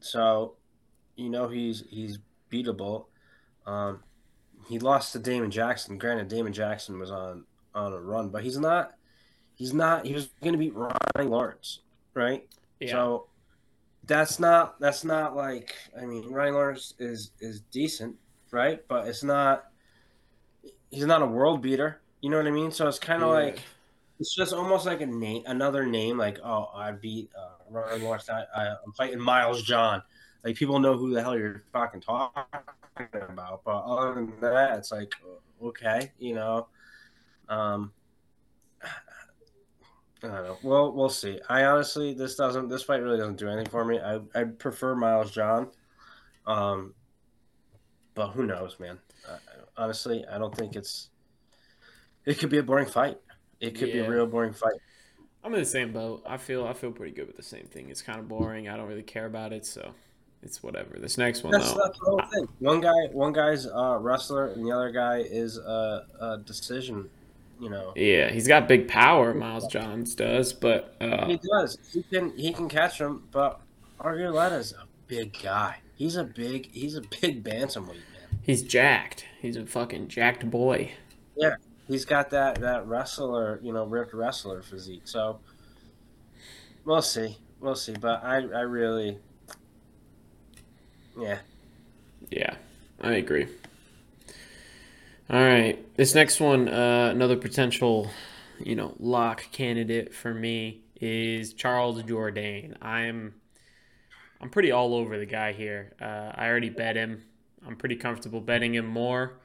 [0.00, 0.56] So,
[1.16, 2.18] you know, he's he's
[2.52, 3.06] beatable.
[3.66, 4.02] Um,
[4.68, 5.98] he lost to Damon Jackson.
[5.98, 8.94] Granted, Damon Jackson was on on a run, but he's not.
[9.54, 10.06] He's not.
[10.06, 11.80] He was going to beat Ronnie Lawrence,
[12.14, 12.46] right?
[12.80, 12.92] Yeah.
[12.92, 13.26] So
[14.06, 14.80] that's not.
[14.80, 15.74] That's not like.
[16.00, 18.16] I mean, Ryan Lawrence is is decent,
[18.50, 18.80] right?
[18.88, 19.64] But it's not.
[20.90, 22.00] He's not a world beater.
[22.20, 22.70] You know what I mean?
[22.70, 23.34] So it's kind of yeah.
[23.34, 23.60] like.
[24.20, 26.16] It's just almost like a name, another name.
[26.16, 28.30] Like, oh, I beat uh, Ronnie Lawrence.
[28.30, 30.02] I, I'm fighting Miles John.
[30.44, 32.44] Like people know who the hell you're fucking talking
[33.12, 33.64] about.
[33.64, 35.14] But other than that, it's like
[35.62, 36.68] okay, you know.
[37.48, 37.92] Um,
[40.24, 40.58] I don't know.
[40.62, 41.38] Well, we'll see.
[41.48, 42.68] I honestly, this doesn't.
[42.68, 43.98] This fight really doesn't do anything for me.
[44.00, 45.68] I I prefer Miles John.
[46.46, 46.94] Um,
[48.14, 48.98] but who knows, man?
[49.28, 49.38] Uh,
[49.76, 51.08] honestly, I don't think it's.
[52.24, 53.18] It could be a boring fight.
[53.60, 53.94] It could yeah.
[53.94, 54.74] be a real boring fight.
[55.42, 56.22] I'm in the same boat.
[56.26, 57.90] I feel I feel pretty good with the same thing.
[57.90, 58.68] It's kind of boring.
[58.68, 59.92] I don't really care about it, so
[60.42, 60.98] it's whatever.
[60.98, 62.48] This next one, that's, though, that's the whole thing.
[62.60, 67.10] One guy, one guy's a wrestler, and the other guy is a, a decision.
[67.64, 67.94] You know.
[67.96, 69.32] Yeah, he's got big power.
[69.32, 71.78] Miles Johns does, but uh, he does.
[71.90, 73.58] He can he can catch him, but
[73.98, 75.78] Argueleta's a big guy.
[75.94, 78.38] He's a big he's a big bantamweight man.
[78.42, 79.24] He's jacked.
[79.40, 80.92] He's a fucking jacked boy.
[81.38, 81.54] Yeah,
[81.88, 85.08] he's got that that wrestler, you know, ripped wrestler physique.
[85.08, 85.40] So
[86.84, 87.94] we'll see, we'll see.
[87.98, 89.16] But I I really,
[91.18, 91.38] yeah,
[92.28, 92.56] yeah,
[93.00, 93.46] I agree.
[95.30, 98.10] All right, this next one, uh, another potential,
[98.62, 102.76] you know, lock candidate for me is Charles Jourdain.
[102.82, 103.34] I'm
[104.42, 105.94] I'm pretty all over the guy here.
[105.98, 107.22] Uh, I already bet him.
[107.66, 109.38] I'm pretty comfortable betting him more.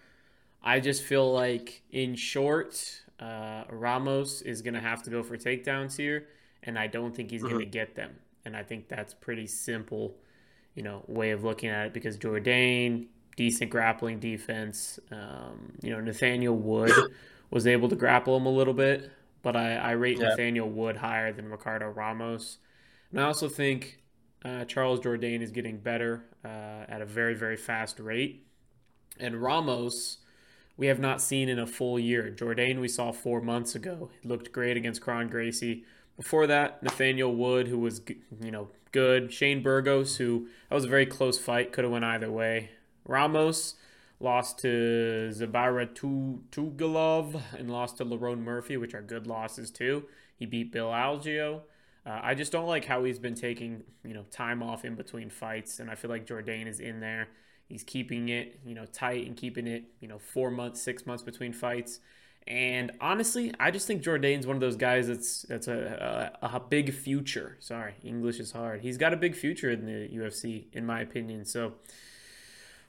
[0.61, 5.37] I just feel like, in short, uh, Ramos is going to have to go for
[5.37, 6.27] takedowns here,
[6.61, 7.53] and I don't think he's mm-hmm.
[7.53, 8.17] going to get them.
[8.43, 10.17] And I think that's pretty simple,
[10.75, 13.07] you know, way of looking at it because Jourdain,
[13.39, 14.99] decent grappling defense.
[15.11, 16.91] Um, you know, Nathaniel Wood
[17.49, 19.09] was able to grapple him a little bit,
[19.41, 20.27] but I, I rate yeah.
[20.27, 22.57] Nathaniel Wood higher than Ricardo Ramos.
[23.11, 24.01] And I also think
[24.43, 28.45] uh, Charles Jourdain is getting better uh, at a very, very fast rate.
[29.17, 30.17] And Ramos,
[30.75, 32.35] we have not seen in a full year.
[32.37, 34.09] Jourdain, we saw four months ago.
[34.21, 35.85] He looked great against Kron Gracie.
[36.17, 38.01] Before that, Nathaniel Wood, who was,
[38.41, 39.31] you know, good.
[39.31, 42.71] Shane Burgos, who that was a very close fight, could have went either way.
[43.05, 43.75] Ramos
[44.19, 45.87] lost to Zubaira
[46.51, 50.05] Tukhugov and lost to Lerone Murphy, which are good losses too.
[50.35, 51.61] He beat Bill Algeo.
[52.05, 55.29] Uh, I just don't like how he's been taking you know time off in between
[55.29, 57.29] fights, and I feel like Jourdain is in there.
[57.67, 61.23] He's keeping it you know tight and keeping it you know four months, six months
[61.23, 61.99] between fights.
[62.47, 66.59] And honestly, I just think Jourdain's one of those guys that's that's a, a, a
[66.59, 67.57] big future.
[67.59, 68.81] Sorry, English is hard.
[68.81, 71.45] He's got a big future in the UFC, in my opinion.
[71.45, 71.73] So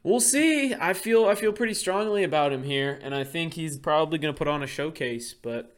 [0.02, 0.74] we'll see.
[0.74, 4.34] I feel I feel pretty strongly about him here, and I think he's probably going
[4.34, 5.34] to put on a showcase.
[5.34, 5.74] But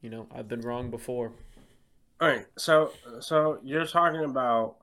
[0.00, 1.32] you know, I've been wrong before.
[2.20, 4.76] All right, so so you're talking about.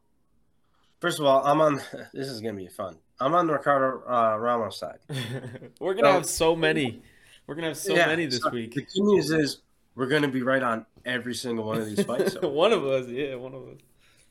[1.00, 1.82] First of all, I'm on.
[2.14, 2.98] This is gonna be fun.
[3.20, 5.00] I'm on the Ricardo uh, Ramos side.
[5.80, 7.02] we're gonna so, have so many.
[7.48, 8.74] We're gonna have so yeah, many this so week.
[8.74, 9.62] The good news is
[9.96, 12.34] we're gonna be right on every single one of these fights.
[12.34, 12.48] So.
[12.50, 13.78] one of us, yeah, one of us.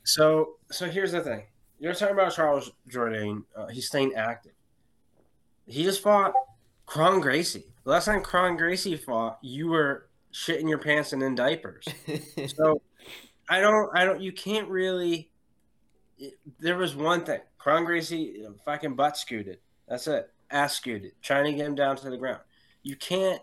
[0.03, 1.43] So so here's the thing.
[1.83, 3.43] You're talking about Charles Jourdain.
[3.53, 4.53] Uh, he's staying active.
[5.65, 6.33] He just fought
[6.85, 7.65] Kron Gracie.
[7.83, 11.85] The last time Kron Gracie fought, you were shitting your pants and in diapers.
[12.55, 12.81] so
[13.49, 15.29] I don't, I don't, you can't really.
[16.17, 17.41] It, there was one thing.
[17.57, 19.57] Kron Gracie fucking butt scooted.
[19.85, 20.31] That's it.
[20.51, 21.11] Ass scooted.
[21.21, 22.39] Trying to get him down to the ground.
[22.83, 23.41] You can't.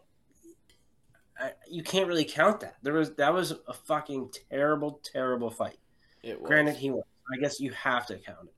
[1.69, 2.77] you can't really count that.
[2.83, 5.77] There was that was a fucking terrible, terrible fight.
[6.23, 6.49] It was.
[6.49, 7.03] Granted, he won.
[7.33, 8.55] I guess you have to count it.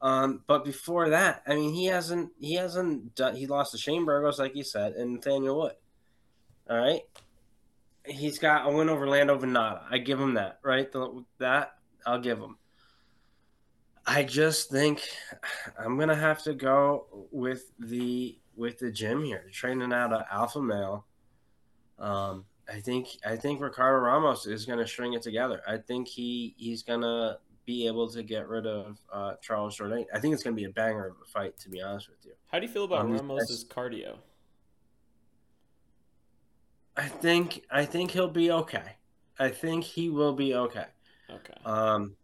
[0.00, 3.34] Um, but before that, I mean, he hasn't he hasn't done.
[3.34, 5.72] He lost to Shane Burgos, like you said, and Nathaniel Wood.
[6.70, 7.02] All right,
[8.04, 9.82] he's got a win over Lando Vannata.
[9.90, 10.90] I give him that, right?
[10.90, 11.72] The, that
[12.06, 12.56] I'll give him.
[14.06, 15.02] I just think
[15.78, 20.62] I'm gonna have to go with the with the gym here, training out of alpha
[20.62, 21.06] male.
[21.98, 25.60] Um, I think I think Ricardo Ramos is gonna string it together.
[25.66, 30.06] I think he he's gonna be able to get rid of uh, Charles Jourdain.
[30.14, 32.32] I think it's gonna be a banger of a fight, to be honest with you.
[32.46, 34.16] How do you feel about um, Ramos's cardio?
[36.96, 38.96] I think I think he'll be okay.
[39.38, 40.86] I think he will be okay.
[41.30, 41.52] Okay.
[41.66, 42.16] Um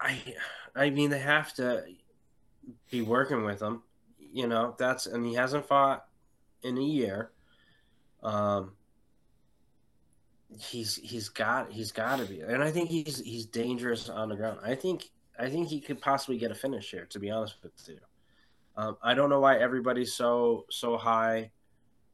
[0.00, 0.20] I
[0.76, 1.82] I mean they have to
[2.92, 3.82] be working with him.
[4.20, 6.04] You know, that's and he hasn't fought
[6.62, 7.32] in a year.
[8.22, 8.74] Um
[10.58, 12.40] he's he's got he's got to be.
[12.40, 14.60] And I think he's he's dangerous on the ground.
[14.62, 17.72] I think I think he could possibly get a finish here to be honest with
[17.88, 17.98] you.
[18.76, 21.50] Um, I don't know why everybody's so so high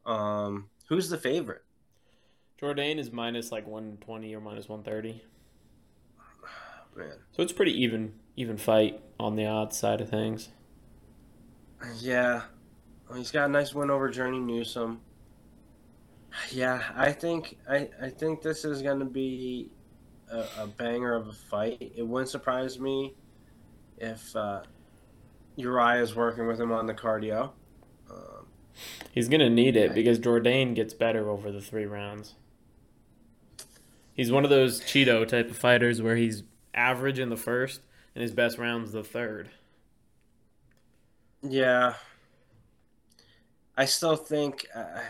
[0.09, 1.63] um, who's the favorite?
[2.61, 5.23] Jourdain is minus like 120 or minus 130.
[6.97, 7.13] Man.
[7.33, 10.49] So it's pretty even even fight on the odds side of things.
[12.01, 12.43] Yeah.
[13.09, 14.99] Well, he's got a nice win over Journey Newson.
[16.51, 19.71] Yeah, I think I, I think this is going to be
[20.31, 21.93] a, a, banger of a fight.
[21.97, 23.15] It wouldn't surprise me
[23.97, 24.63] if uh,
[25.57, 27.53] Uriah is working with him on the cardio.
[29.13, 32.35] He's gonna need it because Jourdain gets better over the three rounds.
[34.15, 36.43] He's one of those Cheeto type of fighters where he's
[36.75, 37.81] average in the first
[38.15, 39.51] and his best round's the third.
[41.43, 41.95] Yeah.
[43.77, 45.03] I still think I,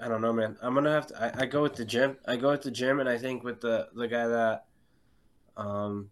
[0.00, 0.56] I don't know, man.
[0.62, 1.22] I'm gonna have to.
[1.22, 2.16] I, I, go with the gym.
[2.26, 4.66] I go with the gym, and I think with the the guy that
[5.56, 6.10] um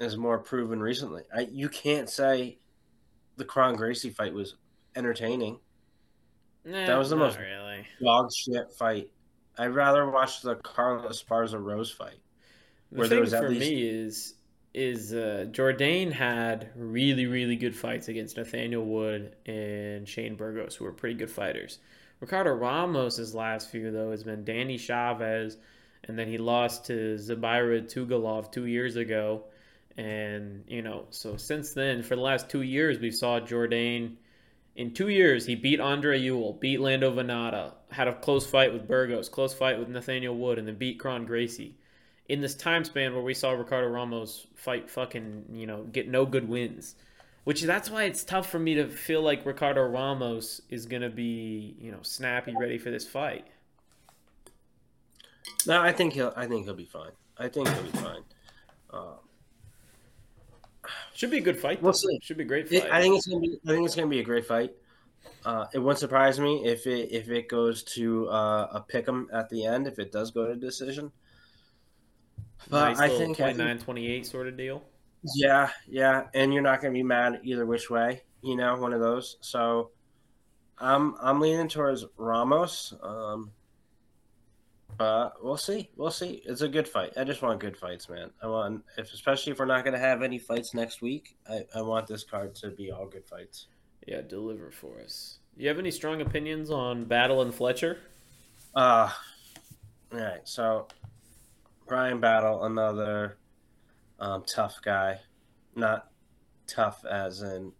[0.00, 1.22] is more proven recently.
[1.34, 2.58] I you can't say
[3.36, 4.56] the Kron Gracie fight was
[4.96, 5.58] entertaining.
[6.64, 7.84] Nah, that was the most really.
[8.02, 9.10] dog shit fight.
[9.58, 12.18] I'd rather watch the Carla Esparza Rose fight.
[12.90, 13.60] The thing for least...
[13.60, 14.34] me is
[14.74, 20.84] is uh, Jourdain had really really good fights against Nathaniel Wood and Shane Burgos, who
[20.84, 21.78] were pretty good fighters.
[22.22, 25.56] Ricardo Ramos's last few though has been Danny Chavez,
[26.04, 29.42] and then he lost to Zubaira Tukhugov two years ago,
[29.96, 34.14] and you know so since then for the last two years we saw Jourdain.
[34.76, 38.88] In two years, he beat Andre Ewell, beat Lando Vannata, had a close fight with
[38.88, 41.76] Burgos, close fight with Nathaniel Wood, and then beat Kron Gracie.
[42.28, 46.24] In this time span where we saw Ricardo Ramos fight fucking, you know, get no
[46.24, 46.94] good wins.
[47.44, 51.76] Which that's why it's tough for me to feel like Ricardo Ramos is gonna be,
[51.80, 53.46] you know, snappy, ready for this fight.
[55.66, 56.32] No, I think he'll.
[56.36, 57.10] I think he'll be fine.
[57.38, 58.22] I think he'll be fine.
[58.90, 59.14] Um,
[61.14, 61.80] Should be a good fight.
[61.80, 61.86] Though.
[61.86, 62.18] We'll see.
[62.22, 62.84] Should be a great fight.
[62.84, 63.58] It, I think it's gonna be.
[63.66, 64.72] I think it's gonna be a great fight.
[65.44, 69.48] Uh, it wouldn't surprise me if it if it goes to uh, a pick'em at
[69.48, 69.86] the end.
[69.86, 71.10] If it does go to decision,
[72.68, 74.82] but nice I think 29, 28 sort of deal.
[75.34, 78.22] Yeah, yeah, and you're not going to be mad either which way.
[78.42, 79.36] You know, one of those.
[79.40, 79.90] So,
[80.78, 82.92] I'm I'm leaning towards Ramos.
[83.02, 83.52] Um,
[84.98, 85.90] but we'll see.
[85.96, 86.42] We'll see.
[86.44, 87.12] It's a good fight.
[87.16, 88.30] I just want good fights, man.
[88.42, 91.64] I want, if especially if we're not going to have any fights next week, I,
[91.74, 93.68] I want this card to be all good fights.
[94.06, 95.38] Yeah, deliver for us.
[95.56, 97.98] You have any strong opinions on Battle and Fletcher?
[98.74, 99.10] Uh,
[100.12, 100.40] all right.
[100.44, 100.88] So,
[101.86, 103.38] Bryan Battle, another
[104.22, 105.18] um, tough guy,
[105.74, 106.08] not
[106.68, 107.72] tough as in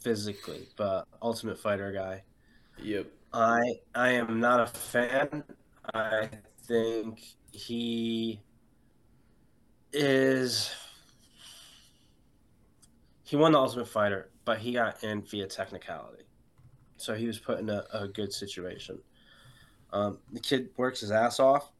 [0.00, 2.24] physically, but Ultimate Fighter guy.
[2.82, 3.06] Yep.
[3.32, 3.60] I
[3.94, 5.44] I am not a fan.
[5.94, 6.28] I
[6.66, 8.40] think he
[9.92, 10.74] is
[13.22, 16.24] he won the Ultimate Fighter, but he got in via technicality,
[16.96, 18.98] so he was put in a, a good situation.
[19.92, 21.70] Um, the kid works his ass off.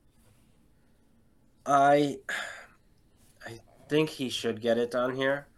[1.66, 2.18] I
[3.90, 5.48] think he should get it done here.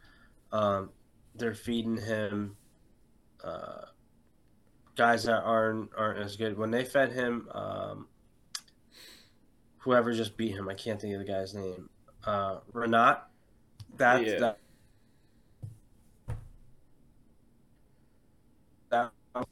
[0.50, 0.90] Um,
[1.34, 2.56] they're feeding him
[3.44, 3.82] uh,
[4.96, 6.56] guys that aren't aren't as good.
[6.58, 8.08] When they fed him, um,
[9.78, 11.90] whoever just beat him, I can't think of the guy's name.
[12.24, 13.20] Uh, Rinat.
[13.96, 14.38] That yeah.
[14.38, 14.58] that.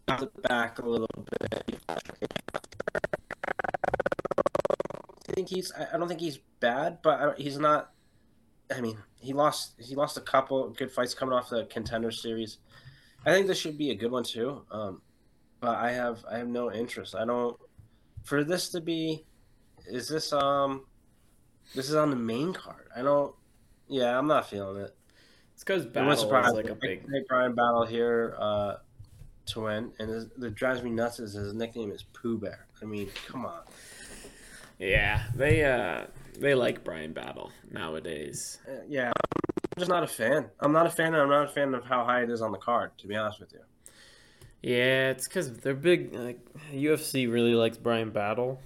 [0.06, 1.80] That back a little bit.
[1.88, 1.98] I
[5.34, 5.72] think he's.
[5.72, 7.92] I don't think he's bad, but he's not
[8.74, 12.58] I mean, he lost he lost a couple good fights coming off the contender series.
[13.26, 14.62] I think this should be a good one too.
[14.70, 15.02] Um,
[15.60, 17.14] but I have I have no interest.
[17.14, 17.58] I don't
[18.24, 19.24] for this to be.
[19.86, 20.86] Is this um,
[21.74, 22.88] this is on the main card?
[22.96, 23.34] I don't.
[23.88, 24.96] Yeah, I'm not feeling it.
[25.54, 27.04] It's because battle is like a big.
[27.28, 28.76] Bryan Battle here uh,
[29.46, 32.66] to win, and the drives me nuts is his nickname is Pooh Bear.
[32.80, 33.60] I mean, come on.
[34.78, 36.04] Yeah, they uh
[36.38, 38.58] they like Bryan Battle nowadays.
[38.68, 40.46] Uh, yeah, I'm just not a fan.
[40.60, 41.08] I'm not a fan.
[41.08, 42.96] and I'm not a fan of how high it is on the card.
[42.98, 43.60] To be honest with you.
[44.62, 46.14] Yeah, it's because they're big.
[46.14, 46.40] Like
[46.72, 48.60] UFC really likes Bryan Battle,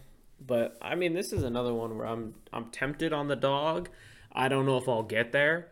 [0.45, 3.89] but I mean, this is another one where I'm I'm tempted on the dog.
[4.33, 5.69] I don't know if I'll get there.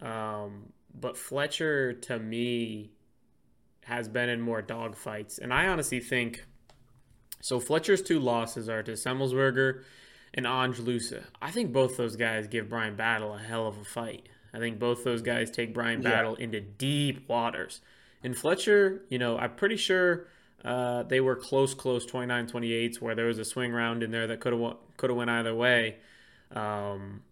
[0.00, 2.90] Um, but Fletcher to me
[3.84, 6.46] has been in more dog fights, and I honestly think
[7.40, 7.60] so.
[7.60, 9.82] Fletcher's two losses are to Semelsberger
[10.34, 11.24] and Ange Loosa.
[11.40, 14.28] I think both those guys give Bryan Battle a hell of a fight.
[14.52, 16.10] I think both those guys take yeah.
[16.10, 17.80] Battle into deep waters.
[18.22, 20.26] And Fletcher, you know, I'm pretty sure
[20.64, 24.26] uh, they were close, close 29 28s where there was a swing round in there
[24.26, 25.96] that could have could have went either way.
[26.50, 27.22] Um,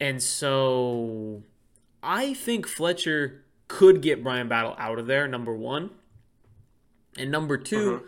[0.00, 1.42] and so
[2.02, 5.90] I think Fletcher could get Bryan Battle out of there, number one.
[7.18, 8.06] And number 2 uh-huh.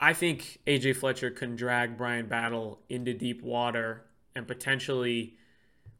[0.00, 5.36] I think AJ Fletcher can drag Bryan Battle into deep water and potentially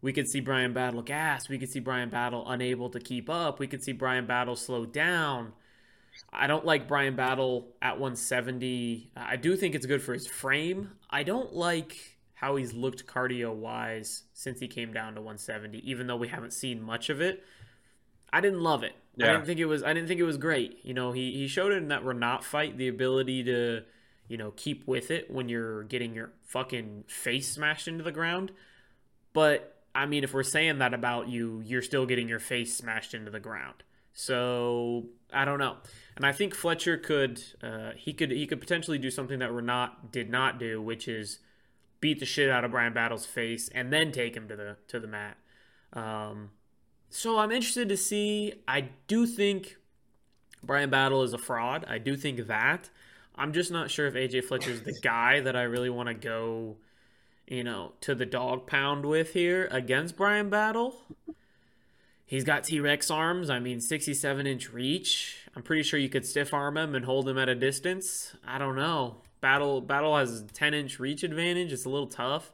[0.00, 1.48] we could see Bryan Battle gas.
[1.48, 3.58] We could see Bryan Battle unable to keep up.
[3.58, 5.52] We could see Bryan Battle slow down.
[6.32, 9.10] I don't like Bryan Battle at 170.
[9.16, 10.92] I do think it's good for his frame.
[11.10, 16.06] I don't like how he's looked cardio wise since he came down to 170, even
[16.06, 17.44] though we haven't seen much of it.
[18.32, 18.94] I didn't love it.
[19.16, 19.28] Yeah.
[19.28, 19.82] I didn't think it was.
[19.82, 20.78] I didn't think it was great.
[20.82, 23.82] You know, he he showed it in that Rinat fight the ability to,
[24.28, 28.52] you know, keep with it when you're getting your fucking face smashed into the ground.
[29.32, 33.14] But I mean, if we're saying that about you, you're still getting your face smashed
[33.14, 33.82] into the ground.
[34.12, 35.76] So I don't know.
[36.16, 40.12] And I think Fletcher could uh, he could he could potentially do something that Rinat
[40.12, 41.38] did not do, which is
[42.00, 45.00] beat the shit out of Bryan Battle's face and then take him to the to
[45.00, 45.36] the mat.
[45.92, 46.50] Um,
[47.10, 48.54] so I'm interested to see.
[48.66, 49.76] I do think
[50.62, 51.84] Bryan Battle is a fraud.
[51.88, 52.88] I do think that.
[53.34, 56.14] I'm just not sure if AJ Fletcher is the guy that I really want to
[56.14, 56.76] go,
[57.46, 60.96] you know, to the dog pound with here against Bryan Battle.
[62.26, 63.50] He's got T Rex arms.
[63.50, 65.48] I mean, 67 inch reach.
[65.56, 68.36] I'm pretty sure you could stiff arm him and hold him at a distance.
[68.46, 69.16] I don't know.
[69.40, 71.72] Battle Battle has 10 inch reach advantage.
[71.72, 72.52] It's a little tough.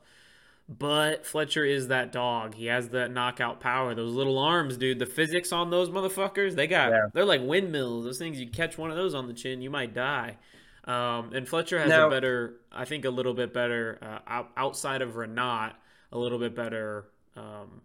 [0.68, 2.54] But Fletcher is that dog.
[2.54, 3.94] He has that knockout power.
[3.94, 4.98] Those little arms, dude.
[4.98, 7.06] The physics on those motherfuckers, they got yeah.
[7.14, 8.04] they're like windmills.
[8.04, 10.38] Those things you catch one of those on the chin, you might die.
[10.84, 13.98] Um, and Fletcher has now, a better, I think, a little bit better
[14.28, 15.74] uh, outside of Rinat,
[16.12, 17.06] a little bit better
[17.36, 17.82] um,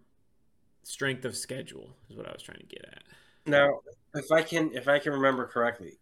[0.82, 3.02] strength of schedule is what I was trying to get at.
[3.46, 3.80] Now,
[4.14, 5.98] if I can if I can remember correctly,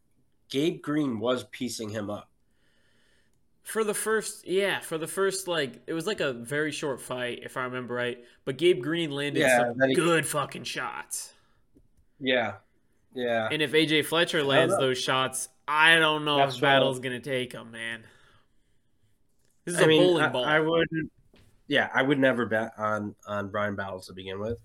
[0.48, 2.29] Gabe Green was piecing him up.
[3.62, 7.40] For the first, yeah, for the first like it was like a very short fight
[7.42, 9.94] if I remember right, but Gabe Green landed yeah, some he...
[9.94, 11.34] good fucking shots.
[12.18, 12.54] Yeah.
[13.14, 13.48] Yeah.
[13.50, 17.30] And if AJ Fletcher lands those shots, I don't know That's if Battle's going to
[17.30, 18.04] take him, man.
[19.64, 20.44] This is I a mean, bowling I, ball.
[20.44, 20.88] I would
[21.68, 24.58] yeah, I would never bet on on brian battles to begin with.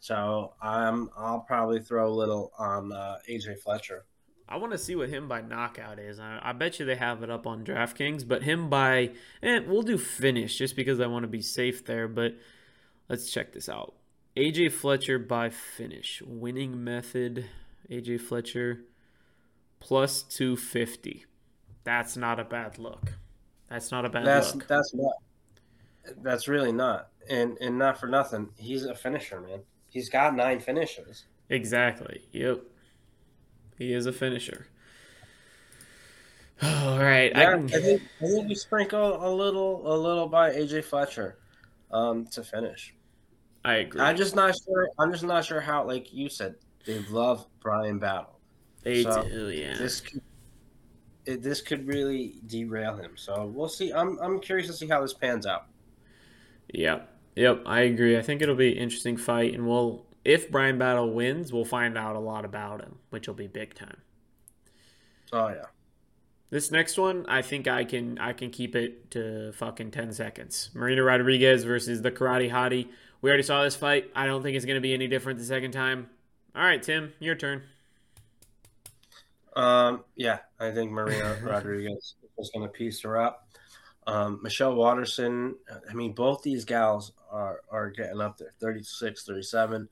[0.00, 4.04] So um, I'll probably throw a little on uh, AJ Fletcher.
[4.50, 6.18] I want to see what him by knockout is.
[6.18, 9.68] I, I, bet you they have it up on DraftKings, but him by and eh,
[9.68, 12.08] we'll do finish just because I want to be safe there.
[12.08, 12.34] But
[13.08, 13.94] let's check this out.
[14.36, 17.46] AJ Fletcher by finish winning method.
[17.88, 18.80] AJ Fletcher
[19.78, 21.26] plus two fifty.
[21.84, 23.12] That's not a bad look.
[23.68, 24.66] That's not a bad that's, look.
[24.66, 25.12] That's not.
[26.22, 27.08] That's really not.
[27.28, 28.48] And and not for nothing.
[28.56, 29.60] He's a finisher, man.
[29.90, 31.24] He's got nine finishes.
[31.48, 32.22] Exactly.
[32.32, 32.62] Yep.
[33.80, 34.66] He is a finisher.
[36.62, 37.32] All right.
[37.34, 37.64] Yeah, I, can...
[37.64, 41.38] I think I think we sprinkle a little a little by AJ Fletcher
[41.90, 42.94] um, to finish.
[43.64, 44.02] I agree.
[44.02, 44.90] I'm just not sure.
[44.98, 48.38] I'm just not sure how, like you said, they love Bryan Battle.
[48.82, 49.78] They so do, yeah.
[49.78, 50.20] This could,
[51.24, 53.12] it, this could really derail him.
[53.16, 53.94] So we'll see.
[53.94, 55.68] I'm I'm curious to see how this pans out.
[56.74, 57.08] Yep.
[57.36, 58.18] Yep, I agree.
[58.18, 61.96] I think it'll be an interesting fight, and we'll if Bryan Battle wins, we'll find
[61.96, 63.98] out a lot about him, which will be big time.
[65.32, 65.66] Oh yeah.
[66.50, 70.70] This next one, I think I can I can keep it to fucking ten seconds.
[70.74, 72.88] Marina Rodriguez versus the Karate Hottie.
[73.22, 74.10] We already saw this fight.
[74.14, 76.08] I don't think it's gonna be any different the second time.
[76.54, 77.62] All right, Tim, your turn.
[79.54, 83.46] Um, yeah, I think Marina Rodriguez is gonna piece her up.
[84.06, 85.54] Um, Michelle Waterson,
[85.88, 89.88] I mean, both these gals are, are getting up there 36, 37.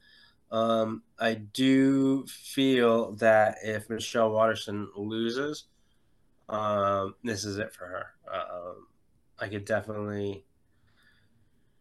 [0.50, 5.64] Um, I do feel that if Michelle Waterson loses,
[6.48, 8.06] um, this is it for her.
[8.32, 8.86] Um,
[9.38, 10.44] I could definitely,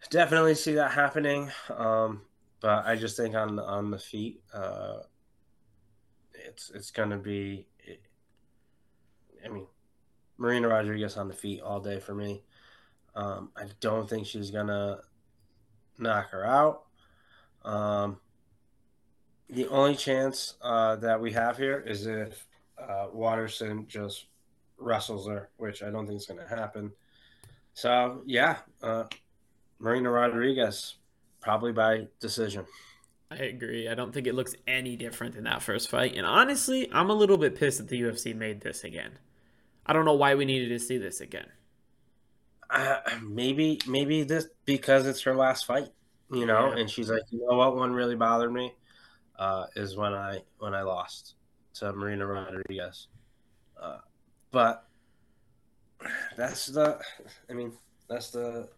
[0.10, 1.50] definitely see that happening.
[1.70, 2.22] Um,
[2.60, 5.00] but I just think on on the feet, uh,
[6.34, 7.68] it's it's going to be.
[9.46, 9.68] I mean,
[10.38, 12.44] Marina Rodriguez on the feet all day for me.
[13.16, 15.00] Um, I don't think she's gonna
[15.98, 16.84] knock her out.
[17.64, 18.20] Um,
[19.50, 22.46] the only chance uh, that we have here is if
[22.78, 24.26] uh, Waterson just
[24.78, 26.92] wrestles her, which I don't think is going to happen.
[27.74, 29.06] So yeah, uh,
[29.80, 30.96] Marina Rodriguez
[31.42, 32.66] probably by decision.
[33.30, 33.90] I agree.
[33.90, 36.16] I don't think it looks any different than that first fight.
[36.16, 39.20] And honestly, I'm a little bit pissed that the UFC made this again.
[39.86, 41.48] I don't know why we needed to see this again.
[42.70, 45.90] Uh, maybe, maybe this because it's her last fight,
[46.32, 46.82] you know, yeah.
[46.82, 48.74] and she's like, you know what, one really bothered me,
[49.38, 51.36] uh, is when I when I lost
[51.76, 53.08] to Marina Rodriguez,
[53.82, 54.00] uh,
[54.52, 54.88] but
[56.36, 57.00] that's the,
[57.50, 57.74] I mean,
[58.10, 58.70] that's the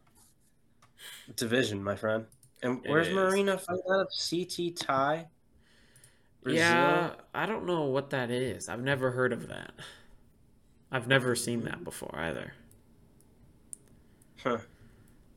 [1.36, 2.26] division, my friend.
[2.62, 5.28] And where's Marina fight out of CT Thai?
[6.46, 8.70] Yeah, I don't know what that is.
[8.70, 9.72] I've never heard of that.
[10.92, 12.54] I've never seen that before either.
[14.44, 14.60] Huh.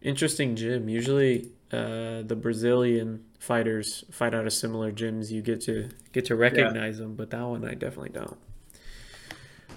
[0.01, 0.89] Interesting gym.
[0.89, 5.31] Usually, uh, the Brazilian fighters fight out of similar gyms.
[5.31, 7.05] You get to get to recognize yeah.
[7.05, 8.39] them, but that one I definitely don't.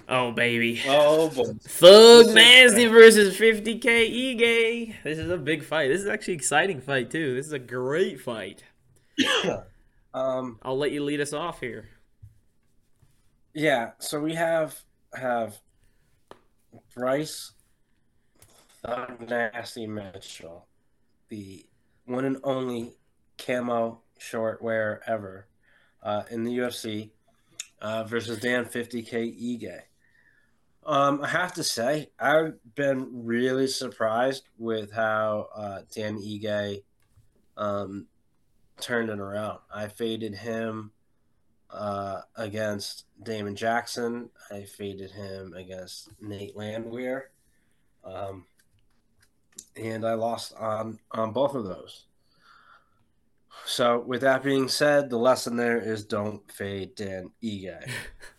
[0.08, 0.80] Oh baby.
[0.86, 1.54] Oh boy.
[1.62, 4.94] Thug Nasty versus 50k Ige.
[5.02, 5.88] This is a big fight.
[5.88, 7.34] This is actually exciting fight too.
[7.34, 8.62] This is a great fight.
[10.14, 11.88] um, I'll let you lead us off here.
[13.52, 13.92] Yeah.
[13.98, 14.78] So we have
[15.14, 15.58] have
[16.94, 17.52] Bryce
[18.84, 20.68] Thug Nasty Mitchell,
[21.30, 21.66] the
[22.06, 22.94] one and only
[23.38, 25.46] camo short wear ever,
[26.02, 27.10] uh, in the UFC
[27.80, 29.80] uh, versus Dan 50K Ige.
[30.84, 36.82] Um, I have to say, I've been really surprised with how uh, Dan Ige
[37.56, 38.06] um,
[38.80, 39.58] turned it around.
[39.74, 40.92] I faded him
[41.70, 44.30] uh, against Damon Jackson.
[44.50, 47.30] I faded him against Nate Landwehr.
[48.04, 48.46] Um,
[49.76, 52.06] and I lost on, on both of those.
[53.64, 57.90] So, with that being said, the lesson there is don't fade Dan Ige.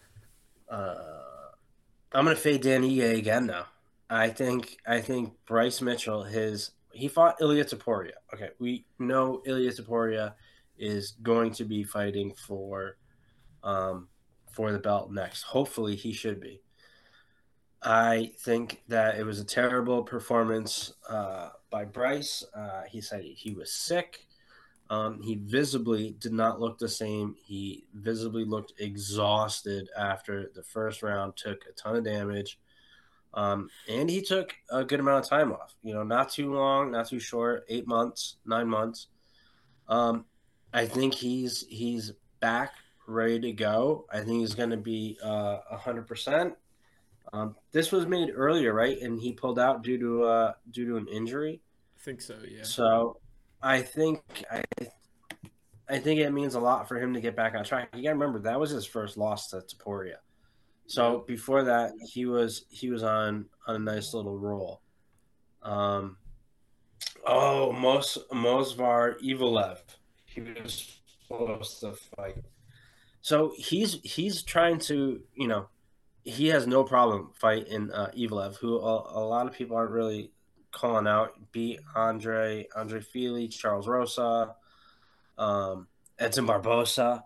[0.70, 0.96] uh,
[2.14, 3.66] I'm gonna fade Dan Ige again now.
[4.10, 8.14] I think I think Bryce Mitchell his he fought Ilia Topuria.
[8.34, 10.34] Okay, we know Ilia Topuria
[10.78, 12.98] is going to be fighting for
[13.64, 14.08] um,
[14.52, 15.44] for the belt next.
[15.44, 16.62] Hopefully, he should be.
[17.84, 22.44] I think that it was a terrible performance uh, by Bryce.
[22.54, 24.26] Uh, he said he was sick.
[24.90, 27.36] Um, he visibly did not look the same.
[27.44, 32.58] He visibly looked exhausted after the first round, took a ton of damage.
[33.34, 35.76] Um, and he took a good amount of time off.
[35.84, 39.08] You know, not too long, not too short, eight months, nine months.
[39.88, 40.26] Um,
[40.74, 42.74] I think he's he's back,
[43.08, 44.06] ready to go.
[44.12, 46.56] I think he's going to be uh, hundred percent.
[47.34, 49.00] Um, this was made earlier, right?
[49.02, 51.62] And he pulled out due to uh, due to an injury.
[51.98, 52.36] I think so.
[52.50, 52.64] Yeah.
[52.64, 53.20] So
[53.62, 54.22] I think
[54.52, 54.64] I
[55.90, 57.90] I think it means a lot for him to get back on track.
[57.96, 60.18] You got to remember that was his first loss to Topuria.
[60.88, 64.82] So before that, he was he was on on a nice little roll.
[65.62, 66.18] Um,
[67.26, 69.80] oh, Mos Movsar Evloev,
[70.26, 72.44] he was supposed to fight.
[73.22, 75.68] So he's he's trying to you know
[76.28, 80.32] he has no problem fighting uh, Evloev, who a, a lot of people aren't really
[80.72, 84.54] calling out beat Andre Andre Fili, Charles Rosa,
[85.38, 85.88] um,
[86.20, 87.24] Edson Barbosa.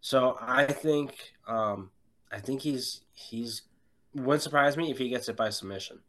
[0.00, 1.14] So I think
[1.46, 1.90] um,
[2.32, 3.62] I think he's he's
[4.12, 6.00] wouldn't surprise me if he gets it by submission.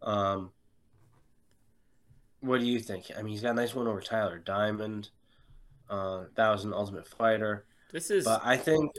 [0.00, 0.52] Um,
[2.40, 3.10] what do you think?
[3.16, 5.10] I mean, he's got a nice one over Tyler Diamond.
[5.90, 7.66] Uh, that was an Ultimate Fighter.
[7.92, 8.92] This is, but I think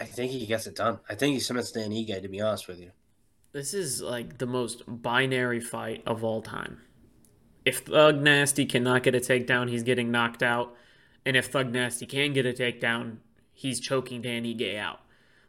[0.00, 0.98] I think he gets it done.
[1.08, 2.22] I think he submits Dan Ige.
[2.22, 2.90] To be honest with you.
[3.52, 6.80] This is like the most binary fight of all time.
[7.64, 10.74] If Thug Nasty cannot get a takedown, he's getting knocked out.
[11.26, 13.18] And if Thug Nasty can get a takedown,
[13.52, 15.00] he's choking Dan Ige out.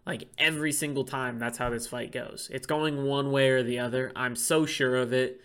[0.06, 2.50] Like every single time, that's how this fight goes.
[2.52, 4.12] It's going one way or the other.
[4.16, 5.40] I'm so sure of it.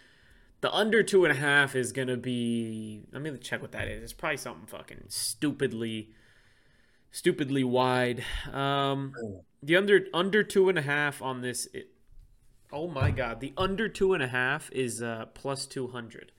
[0.62, 3.02] The under two and a half is gonna be.
[3.12, 4.02] Let me check what that is.
[4.02, 6.10] It's probably something fucking stupidly,
[7.16, 8.22] stupidly wide.
[8.52, 9.14] Um,
[9.62, 11.66] the under under two and a half on this.
[11.72, 11.90] It,
[12.72, 16.32] Oh my god, the under two and a half is uh, plus two hundred.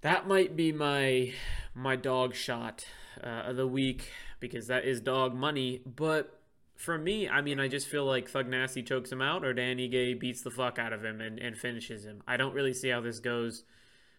[0.00, 1.32] That might be my
[1.74, 2.86] my dog shot
[3.22, 5.82] uh, of the week because that is dog money.
[5.84, 6.40] But
[6.74, 9.76] for me, I mean, I just feel like Thug Nasty chokes him out or Dan
[9.76, 12.22] Ige beats the fuck out of him and, and finishes him.
[12.26, 13.62] I don't really see how this goes.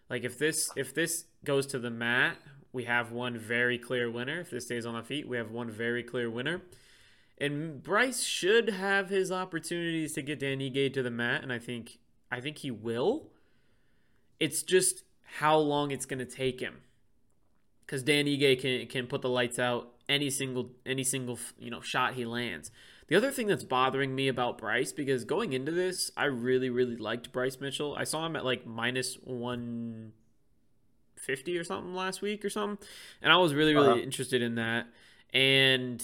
[0.09, 2.37] Like if this if this goes to the mat,
[2.71, 4.41] we have one very clear winner.
[4.41, 6.61] If this stays on the feet, we have one very clear winner.
[7.37, 11.59] And Bryce should have his opportunities to get Dan Ige to the mat, and I
[11.59, 11.99] think
[12.31, 13.29] I think he will.
[14.39, 15.03] It's just
[15.39, 16.81] how long it's going to take him,
[17.85, 21.81] because Dan Ige can can put the lights out any single any single you know
[21.81, 22.71] shot he lands.
[23.07, 26.97] The other thing that's bothering me about Bryce, because going into this, I really really
[26.97, 27.95] liked Bryce Mitchell.
[27.95, 30.11] I saw him at like minus one
[31.15, 32.85] fifty or something last week or something,
[33.21, 33.99] and I was really really uh-huh.
[33.99, 34.87] interested in that.
[35.33, 36.03] And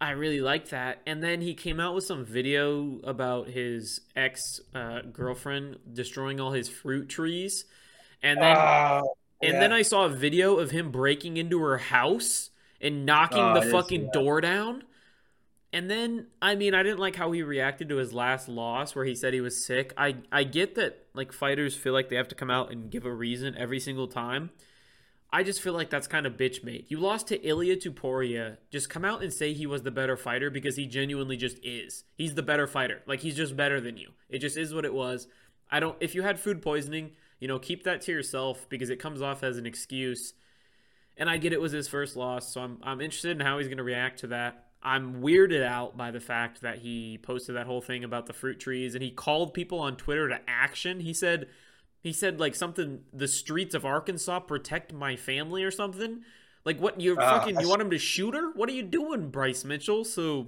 [0.00, 1.02] I really liked that.
[1.06, 6.52] And then he came out with some video about his ex uh, girlfriend destroying all
[6.52, 7.66] his fruit trees,
[8.22, 9.02] and then uh,
[9.42, 12.50] and then I saw a video of him breaking into her house
[12.80, 14.82] and knocking oh, the fucking door down.
[15.72, 19.04] And then, I mean, I didn't like how he reacted to his last loss, where
[19.04, 19.92] he said he was sick.
[19.96, 23.04] I I get that like fighters feel like they have to come out and give
[23.04, 24.50] a reason every single time.
[25.32, 26.86] I just feel like that's kind of bitch made.
[26.88, 28.56] You lost to Ilia Topuria.
[28.70, 32.02] Just come out and say he was the better fighter because he genuinely just is.
[32.16, 33.02] He's the better fighter.
[33.06, 34.10] Like he's just better than you.
[34.28, 35.28] It just is what it was.
[35.70, 38.98] I don't if you had food poisoning, you know, keep that to yourself because it
[38.98, 40.34] comes off as an excuse.
[41.16, 43.68] And I get it was his first loss, so I'm I'm interested in how he's
[43.68, 44.69] going to react to that.
[44.82, 48.58] I'm weirded out by the fact that he posted that whole thing about the fruit
[48.58, 51.00] trees and he called people on Twitter to action.
[51.00, 51.48] He said
[52.00, 56.22] he said like something the streets of Arkansas protect my family or something.
[56.64, 58.52] Like what you uh, fucking you want him to shoot her?
[58.52, 60.04] What are you doing, Bryce Mitchell?
[60.04, 60.46] So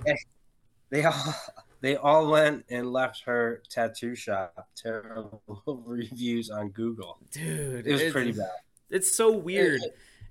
[0.90, 1.34] they all
[1.82, 4.68] they all went and left her tattoo shop.
[4.76, 5.42] Terrible
[5.86, 7.18] reviews on Google.
[7.30, 8.48] Dude, it was pretty bad.
[8.88, 9.80] It's so weird.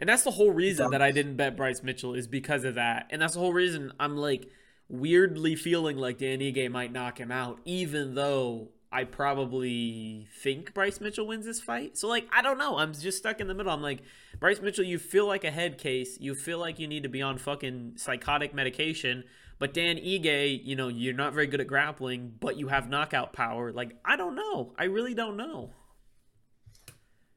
[0.02, 3.06] And that's the whole reason that I didn't bet Bryce Mitchell is because of that.
[3.12, 4.50] And that's the whole reason I'm like
[4.90, 11.00] weirdly feeling like Dan Ige might knock him out, even though I probably think Bryce
[11.00, 12.00] Mitchell wins this fight.
[12.00, 12.78] So like I don't know.
[12.78, 13.72] I'm just stuck in the middle.
[13.72, 14.02] I'm like
[14.40, 16.20] Bryce Mitchell, you feel like a head case.
[16.20, 19.24] You feel like you need to be on fucking psychotic medication.
[19.60, 23.34] But Dan Ige, you know, you're not very good at grappling, but you have knockout
[23.34, 23.72] power.
[23.72, 24.74] Like I don't know.
[24.80, 25.70] I really don't know.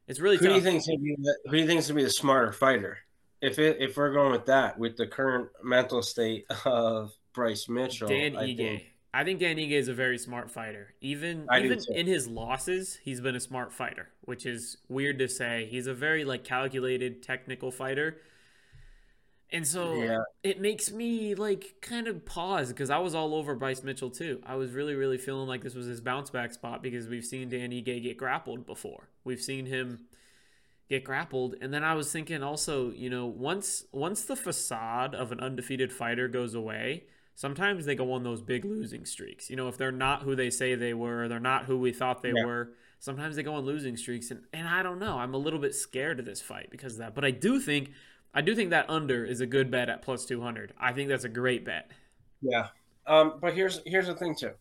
[0.07, 0.53] It's really who tough.
[0.53, 2.53] do you think to be the, who do you think is to be the smarter
[2.53, 2.99] fighter?
[3.41, 8.09] If it if we're going with that, with the current mental state of Bryce Mitchell,
[8.09, 8.57] Dan I Ige.
[8.57, 8.83] think-
[9.17, 10.93] I think Dan Ige is a very smart fighter.
[11.01, 15.29] Even I even in his losses, he's been a smart fighter, which is weird to
[15.29, 15.69] say.
[15.71, 18.17] He's a very like calculated, technical fighter.
[19.55, 20.19] And so Yeah.
[20.43, 24.43] it makes me like kind of pause because I was all over Bryce Mitchell too.
[24.45, 27.49] I was really, really feeling like this was his bounce back spot because we've seen
[27.49, 29.09] Dan Ige get grappled before.
[29.25, 30.07] We've seen him
[30.91, 35.33] get grappled, and then I was thinking also, you know, once once the facade of
[35.33, 39.49] an undefeated fighter goes away, sometimes they go on those big losing streaks.
[39.49, 42.23] You know, if they're not who they say they were, they're not who we thought
[42.23, 42.45] they Yeah.
[42.45, 42.73] were.
[42.99, 45.19] Sometimes they go on losing streaks, and and I don't know.
[45.19, 47.15] I'm a little bit scared of this fight because of that.
[47.15, 47.93] But I do think
[48.35, 50.75] I do think that under is a good bet at plus two hundred.
[50.79, 51.91] I think that's a great bet.
[52.43, 52.69] Yeah.
[53.07, 54.53] Um, but here's here's the thing too.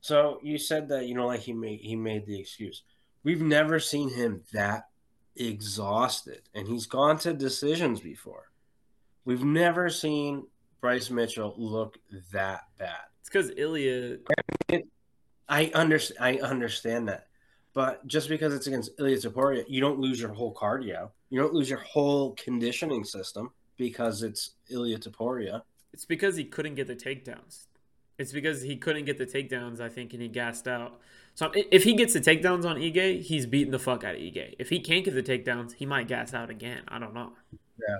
[0.00, 2.82] So you said that you know, like he made he made the excuse.
[3.22, 4.88] We've never seen him that
[5.36, 8.50] exhausted, and he's gone to decisions before.
[9.24, 10.46] We've never seen
[10.80, 11.98] Bryce Mitchell look
[12.32, 13.00] that bad.
[13.20, 14.18] It's because Ilia.
[15.48, 16.18] I understand.
[16.20, 17.28] I understand that,
[17.74, 21.10] but just because it's against Ilia Topuria, you don't lose your whole cardio.
[21.30, 25.62] You don't lose your whole conditioning system because it's Ilia Topuria.
[25.92, 27.66] It's because he couldn't get the takedowns.
[28.16, 31.00] It's because he couldn't get the takedowns, I think, and he gassed out.
[31.34, 34.54] So if he gets the takedowns on Ige, he's beating the fuck out of Ige.
[34.58, 36.82] If he can't get the takedowns, he might gas out again.
[36.86, 37.32] I don't know.
[37.88, 37.98] Yeah.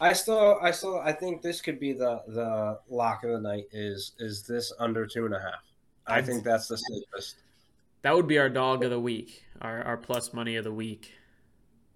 [0.00, 3.64] I still, I still, I think this could be the the lock of the night.
[3.72, 5.64] Is is this under two and a half?
[6.06, 7.36] I think that's the safest.
[8.02, 11.12] That would be our dog of the week, our, our plus money of the week.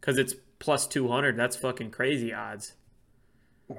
[0.01, 1.37] Because it's plus 200.
[1.37, 2.75] That's fucking crazy odds.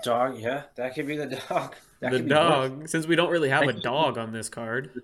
[0.03, 1.75] Dog, yeah, that could be the dog.
[1.99, 5.01] That the could be dog, since we don't really have a dog on this card.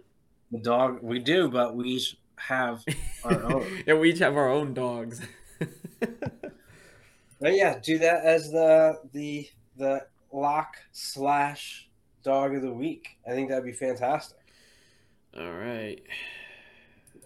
[0.52, 2.84] The dog, we do, but we each have
[3.26, 3.68] our own.
[3.88, 5.22] yeah, we each have our own dogs.
[7.40, 9.48] But yeah, do that as the the
[9.78, 11.88] the lock slash
[12.24, 13.18] dog of the week.
[13.28, 14.40] I think that'd be fantastic.
[15.38, 16.02] All right.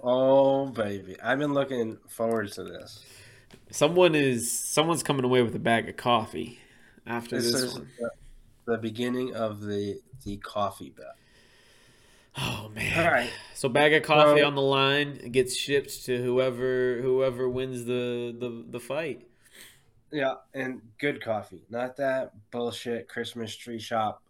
[0.02, 3.06] Oh baby, I've been looking forward to this.
[3.72, 6.60] Someone is someone's coming away with a bag of coffee
[7.06, 7.88] after This this, is one.
[8.00, 8.12] the,
[8.66, 11.18] the beginning of the the coffee bet.
[12.38, 13.06] Oh man.
[13.06, 17.50] All right, So bag of coffee on the line it gets shipped to whoever whoever
[17.50, 19.28] wins the the, the fight.
[20.12, 24.22] yeah, and good coffee, not that bullshit Christmas tree shop,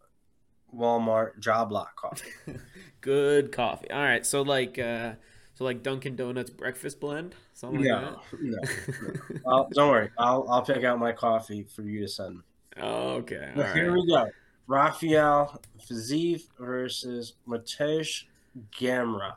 [0.75, 2.31] Walmart job lot coffee.
[3.01, 3.89] Good coffee.
[3.91, 4.25] All right.
[4.25, 5.13] So like uh
[5.53, 8.21] so like Dunkin' Donuts breakfast blend, something No, like no,
[9.45, 12.37] I'll, don't worry, I'll I'll pick out my coffee for you to send.
[12.37, 12.43] me.
[12.77, 13.53] Oh, okay.
[13.55, 13.91] All here right.
[13.91, 14.29] we go.
[14.67, 18.25] Rafael Fiziev versus Mateusz
[18.79, 19.35] Gamrot.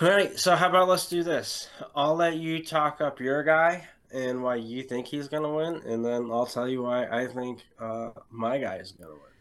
[0.00, 1.68] All right, so how about let's do this?
[1.94, 6.04] I'll let you talk up your guy and why you think he's gonna win, and
[6.04, 9.32] then I'll tell you why I think uh, my guy is gonna win.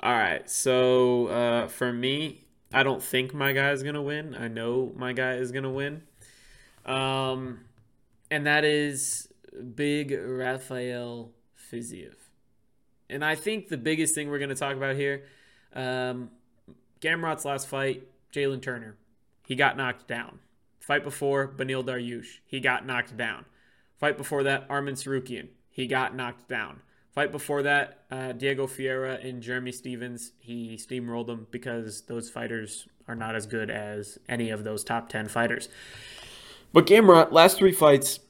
[0.00, 0.48] All right.
[0.48, 4.34] So uh for me, I don't think my guy is going to win.
[4.34, 6.02] I know my guy is going to win.
[6.86, 7.60] Um
[8.30, 9.28] and that is
[9.74, 11.32] big Rafael
[11.70, 12.14] Fiziev.
[13.08, 15.24] And I think the biggest thing we're going to talk about here,
[15.74, 16.30] um,
[17.00, 18.96] Gamrot's last fight, Jalen Turner,
[19.46, 20.38] he got knocked down.
[20.78, 23.44] Fight before, Beneil Dariush, he got knocked down.
[23.98, 26.80] Fight before that, Arman Tsarukyan, he got knocked down.
[27.12, 32.86] Fight before that, uh, Diego Ferreira and Jeremy Stephens, he steamrolled them because those fighters
[33.08, 35.68] are not as good as any of those top 10 fighters.
[36.72, 38.20] But Gamrot, last three fights,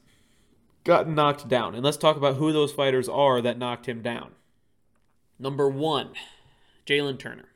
[0.83, 1.75] got knocked down.
[1.75, 4.31] And let's talk about who those fighters are that knocked him down.
[5.37, 6.09] Number one,
[6.87, 7.49] Jalen Turner.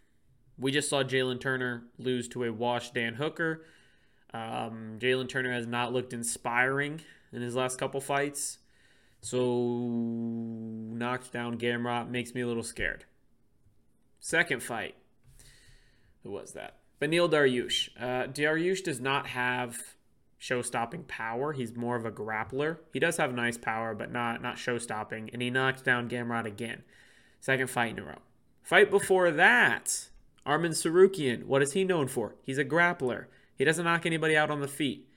[0.60, 3.66] We just saw Jalen Turner lose to a washed Dan Hooker.
[4.34, 7.02] Um, Jalen Turner has not looked inspiring
[7.34, 8.60] in his last couple fights.
[9.26, 9.88] So,
[10.94, 13.06] knocked down Gamrot makes me a little scared.
[14.20, 14.94] Second fight.
[16.22, 16.76] Who was that?
[17.02, 17.90] Beneil Dariush.
[18.00, 19.96] Uh, Dariush does not have
[20.38, 21.54] show-stopping power.
[21.54, 22.78] He's more of a grappler.
[22.94, 25.32] He does have nice power, but not not show-stopping.
[25.34, 26.84] And he knocked down Gamrot again.
[27.40, 28.20] Second fight in a row.
[28.62, 30.08] Fight before that,
[30.46, 31.46] Arman Tsarukyan.
[31.46, 32.36] What is he known for?
[32.44, 33.26] He's a grappler.
[33.58, 35.10] He doesn't knock anybody out on the feet.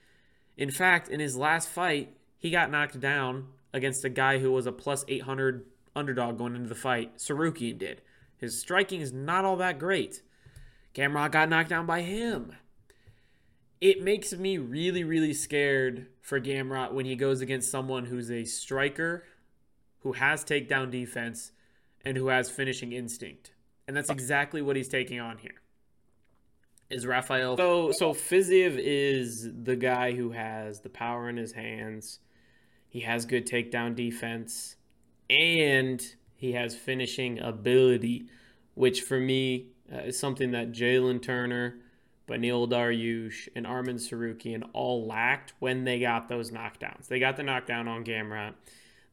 [0.57, 4.65] In fact, in his last fight, he got knocked down against a guy who was
[4.65, 5.65] a plus 800
[5.95, 7.17] underdog going into the fight.
[7.17, 8.01] Tsarukyan did.
[8.37, 10.21] His striking is not all that great.
[10.95, 12.55] Gamrot got knocked down by him.
[13.81, 18.43] It makes me really, really scared for Gamrot when he goes against someone who's a
[18.43, 19.23] striker,
[19.99, 21.51] who has takedown defense,
[22.03, 23.51] and who has finishing instinct.
[23.87, 25.61] And that's exactly what he's taking on here.
[26.89, 32.19] Is Rafael so so Fiziev is the guy who has the power in his hands.
[32.89, 34.75] He has good takedown defense
[35.29, 36.03] and
[36.35, 38.25] he has finishing ability,
[38.73, 41.75] which for me uh, is something that Jalen Turner,
[42.27, 47.07] Beneil Dariush, and Arman Tsarukyan all lacked when they got those knockdowns.
[47.07, 48.53] They got the knockdown on Gamrot.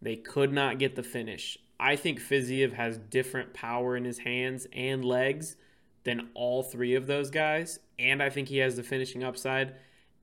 [0.01, 1.59] They could not get the finish.
[1.79, 5.57] I think Fiziev has different power in his hands and legs
[6.05, 7.81] than all three of those guys.
[7.99, 9.74] And I think he has the finishing upside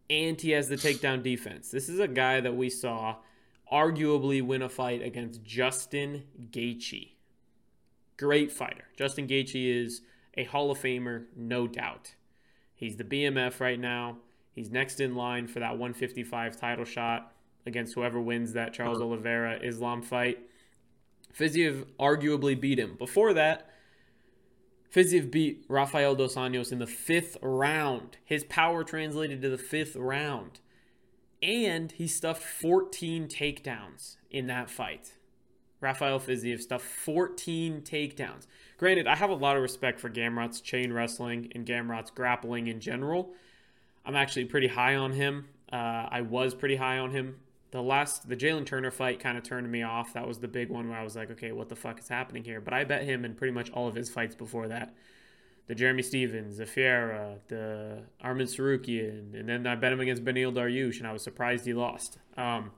[0.10, 1.70] and he has the takedown defense.
[1.70, 3.18] This is a guy that we saw
[3.74, 7.14] arguably win a fight against Justin Gaethje.
[8.18, 8.86] Great fighter.
[8.96, 10.02] Justin Gaethje is
[10.38, 12.14] a Hall of Famer, no doubt.
[12.76, 14.18] He's the BMF right now.
[14.54, 17.34] He's next in line for that 155 title shot
[17.66, 19.08] against whoever wins that Charles uh-huh.
[19.08, 20.40] Oliveira Islam fight.
[21.38, 22.96] Fiziev arguably beat him.
[22.98, 23.70] Before that,
[24.94, 28.18] Fiziev beat Rafael Dos Anjos in the fifth round.
[28.24, 30.60] His power translated to the fifth round.
[31.44, 35.14] And he stuffed 14 takedowns in that fight.
[35.82, 38.48] Rafael Fiziev stuffed 14 takedowns.
[38.78, 42.80] Granted, I have a lot of respect for Gamrot's chain wrestling and Gamrot's grappling in
[42.80, 43.34] general.
[44.06, 45.50] I'm actually pretty high on him.
[45.72, 47.36] Uh, I was pretty high on him
[47.74, 50.14] the last the Jalen Turner fight kind of turned me off.
[50.14, 52.44] That was the big one where I was like, okay, what the fuck is happening
[52.44, 52.62] here?
[52.62, 54.94] But I bet him in pretty much all of his fights before that.
[55.68, 60.54] The Jeremy Stephens, the Ferreira, the Arman Tsarukyan, and then I bet him against Beneil
[60.54, 62.18] Dariush, and I was surprised he lost.
[62.36, 62.72] Um,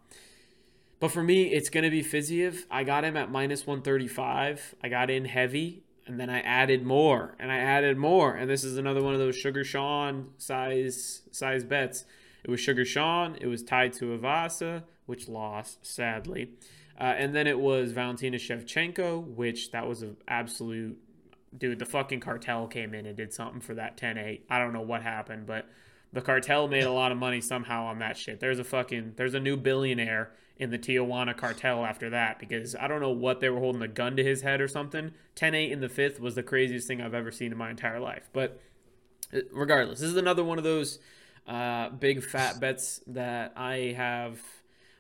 [0.99, 2.65] but for me, it's going to be Fiziev.
[2.71, 4.75] I got him at minus 135.
[4.83, 8.35] I got in heavy, and then I added more, and I added more.
[8.35, 12.05] And this is another one of those Sugar Sean size size bets.
[12.43, 13.35] It was Sugar Sean.
[13.41, 16.51] It was tied to Tuivasa, which lost sadly,
[16.99, 20.97] uh, and then it was Valentina Shevchenko, which that was an absolute
[21.57, 21.79] dude.
[21.79, 24.41] The fucking cartel came in and did something for that 10-8.
[24.49, 25.67] I don't know what happened, but
[26.13, 28.39] the cartel made a lot of money somehow on that shit.
[28.39, 32.87] There's a fucking there's a new billionaire in the Tijuana cartel after that because I
[32.87, 35.11] don't know what they were holding a gun to his head or something.
[35.35, 38.29] 10-8 in the fifth was the craziest thing I've ever seen in my entire life.
[38.31, 38.61] But
[39.33, 40.99] uh, regardless, this is another one of those
[41.47, 44.39] uh, big fat bets that I have.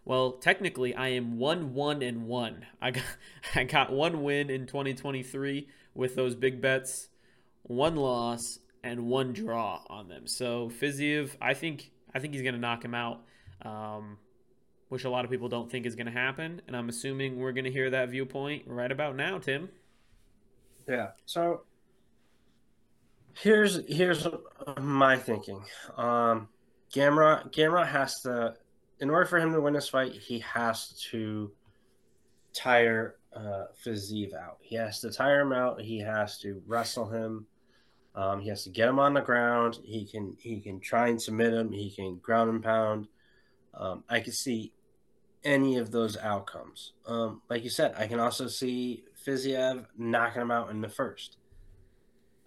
[0.03, 2.65] Well, technically, I am one one and one.
[2.81, 3.03] I got
[3.55, 7.07] I got one win in 2023 with those big bets,
[7.63, 10.27] one loss and one draw on them.
[10.27, 13.21] So Fiziev, I think I think he's going to knock him out,
[13.63, 14.17] um,
[14.89, 16.61] which a lot of people don't think is going to happen.
[16.67, 19.69] And I'm assuming we're going to hear that viewpoint right about now, Tim.
[20.87, 21.09] Yeah.
[21.25, 21.61] So
[23.37, 24.25] Here's here's
[24.81, 25.61] my thinking.
[25.97, 26.47] Um,
[26.93, 28.55] Gamrot Gamrot has to,
[28.99, 31.51] in order for him to win this fight, he has to
[32.53, 34.57] tire uh, Fiziev out.
[34.61, 35.81] He has to tire him out.
[35.81, 37.45] He has to wrestle him.
[38.15, 39.77] Um, he has to get him on the ground.
[39.83, 41.71] He can he can try and submit him.
[41.71, 43.07] He can ground and pound.
[43.73, 44.71] Um, I can see
[45.43, 46.93] any of those outcomes.
[47.05, 51.37] Um, like you said, I can also see Fiziev knocking him out in the first.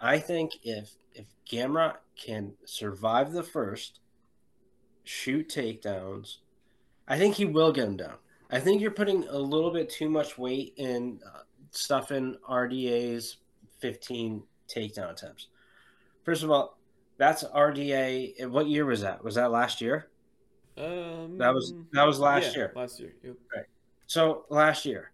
[0.00, 4.00] I think if if Gamrot can survive the first,
[5.04, 6.38] shoot takedowns,
[7.06, 8.16] I think he will get him down.
[8.50, 11.40] I think you're putting a little bit too much weight in uh,
[11.70, 13.38] stuffing RDA's
[13.78, 15.48] 15 takedown attempts.
[16.24, 16.78] First of all,
[17.16, 18.48] that's RDA.
[18.48, 19.22] What year was that?
[19.22, 20.08] Was that last year?
[20.76, 22.72] Um, that was that was last yeah, year.
[22.76, 23.34] Last year, yep.
[23.54, 23.66] right?
[24.06, 25.10] So last year,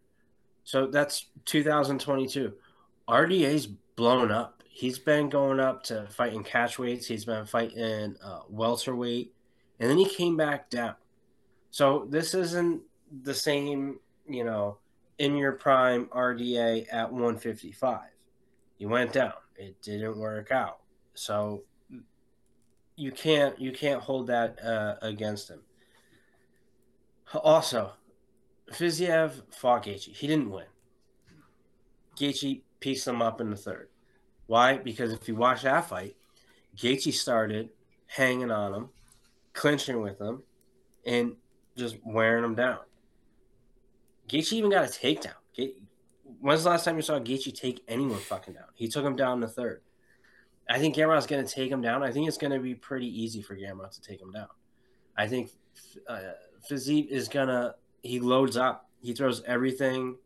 [0.64, 2.53] so that's 2022.
[3.09, 7.07] RDA's blown up he's been going up to fighting catch weights.
[7.07, 9.32] He's been fighting uh, welterweight,
[9.78, 10.97] and then he came back down.
[11.70, 12.82] So this isn't
[13.22, 13.98] the same,
[14.28, 14.78] you know,
[15.18, 18.00] in your prime RDA at 155.
[18.78, 19.34] You went down.
[19.56, 20.78] It didn't work out.
[21.14, 21.62] So
[22.96, 25.60] you can't you can't hold that uh, against him.
[27.32, 27.92] Also,
[28.70, 30.14] Fiziev fought Gaethje.
[30.14, 30.66] He didn't win.
[32.16, 33.88] Gaethje pieced him up in the third.
[34.46, 34.78] Why?
[34.78, 36.16] Because if you watch that fight,
[36.76, 37.70] Gaethje started
[38.06, 38.88] hanging on him,
[39.52, 40.42] clinching with him,
[41.06, 41.36] and
[41.76, 42.78] just wearing him down.
[44.28, 45.34] Gaethje even got a takedown.
[46.40, 48.64] When's the last time you saw Gaethje take anyone fucking down?
[48.74, 49.82] He took him down in the third.
[50.68, 52.02] I think Gamrot's going to take him down.
[52.02, 54.48] I think it's going to be pretty easy for Gamrot to take him down.
[55.16, 55.50] I think
[56.08, 56.20] uh,
[56.70, 58.88] is gonna he loads up.
[59.02, 60.16] He throws everything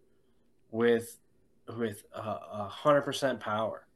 [0.70, 1.18] with
[1.76, 3.86] with a hundred percent power,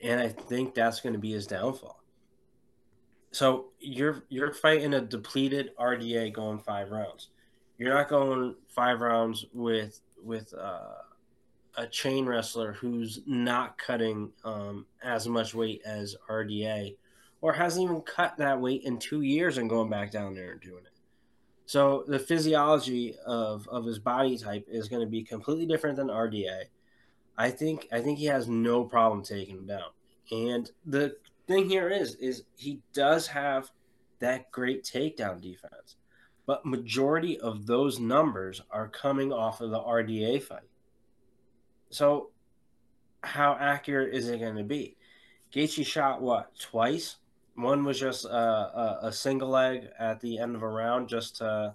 [0.00, 2.02] and I think that's going to be his downfall.
[3.30, 7.28] So you're you're fighting a depleted RDA going five rounds.
[7.78, 11.02] You're not going five rounds with with uh,
[11.76, 16.96] a chain wrestler who's not cutting um, as much weight as RDA,
[17.40, 20.60] or hasn't even cut that weight in two years and going back down there and
[20.60, 20.98] doing it.
[21.66, 26.08] So the physiology of, of his body type is going to be completely different than
[26.08, 26.64] RDA.
[27.36, 29.90] I think I think he has no problem taking him down.
[30.32, 31.16] And the
[31.46, 33.70] thing here is is he does have
[34.18, 35.96] that great takedown defense.
[36.48, 40.70] But majority of those numbers are coming off of the RDA fight.
[41.90, 42.30] So
[43.22, 44.96] how accurate is it going to be?
[45.52, 47.16] Gaethje shot what twice
[47.54, 51.36] one was just a, a, a, single leg at the end of a round, just
[51.36, 51.74] to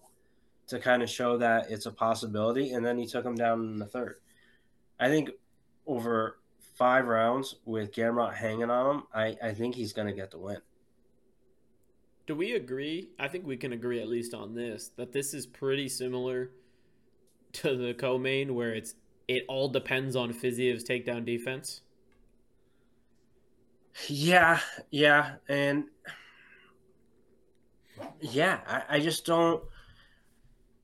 [0.67, 3.77] to kind of show that it's a possibility, and then he took him down in
[3.77, 4.15] the third.
[4.99, 5.29] I think
[5.85, 6.39] over
[6.77, 10.39] five rounds with Gamrot hanging on him, I, I think he's going to get the
[10.39, 10.61] win.
[12.25, 13.09] Do we agree?
[13.19, 16.51] I think we can agree at least on this that this is pretty similar
[17.53, 18.95] to the co-main, where it's
[19.27, 21.81] it all depends on Fiziev's takedown defense.
[24.07, 24.59] Yeah,
[24.89, 25.85] yeah, and
[28.21, 29.63] yeah, I, I just don't.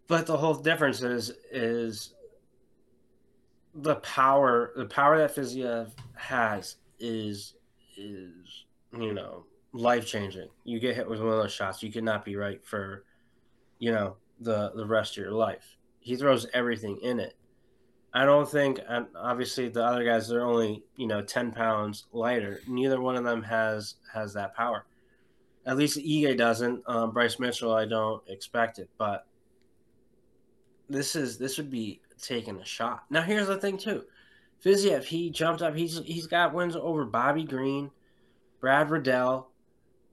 [0.07, 2.13] But the whole difference is is
[3.73, 4.71] the power.
[4.75, 7.53] The power that Fiziev has is
[7.97, 8.65] is
[8.97, 10.49] you know life changing.
[10.63, 13.05] You get hit with one of those shots, you cannot be right for
[13.80, 15.78] you know the the rest of your life.
[15.99, 17.36] He throws everything in it,
[18.13, 22.61] I don't think, and obviously the other guys they're only you know ten pounds lighter.
[22.67, 24.86] Neither one of them has has that power.
[25.65, 26.82] At least Ige doesn't.
[26.88, 29.28] Um, Bryce Mitchell, I don't expect it, but
[30.89, 33.03] this is this would be taking a shot.
[33.09, 34.03] Now here's the thing too,
[34.63, 35.76] Fiziev he jumped up.
[35.76, 37.91] He's he's got wins over Bobby Green,
[38.59, 39.51] Brad Riddell,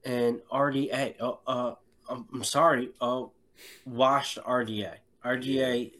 [0.07, 1.15] and RDA.
[1.19, 1.75] Oh, uh,
[2.09, 2.89] I'm, sorry.
[3.01, 3.31] Oh,
[3.85, 4.95] washed RDA.
[5.25, 5.91] RDA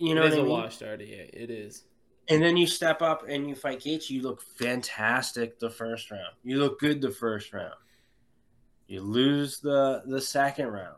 [0.00, 0.48] you know, it is a mean?
[0.48, 1.28] washed RDA.
[1.32, 1.84] It is.
[2.30, 4.08] And then you step up and you fight Gaethje.
[4.08, 6.32] You look fantastic the first round.
[6.42, 7.74] You look good the first round.
[8.86, 10.96] You lose the the second round,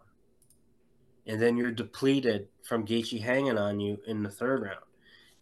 [1.26, 4.84] and then you're depleted from Gaethje hanging on you in the third round.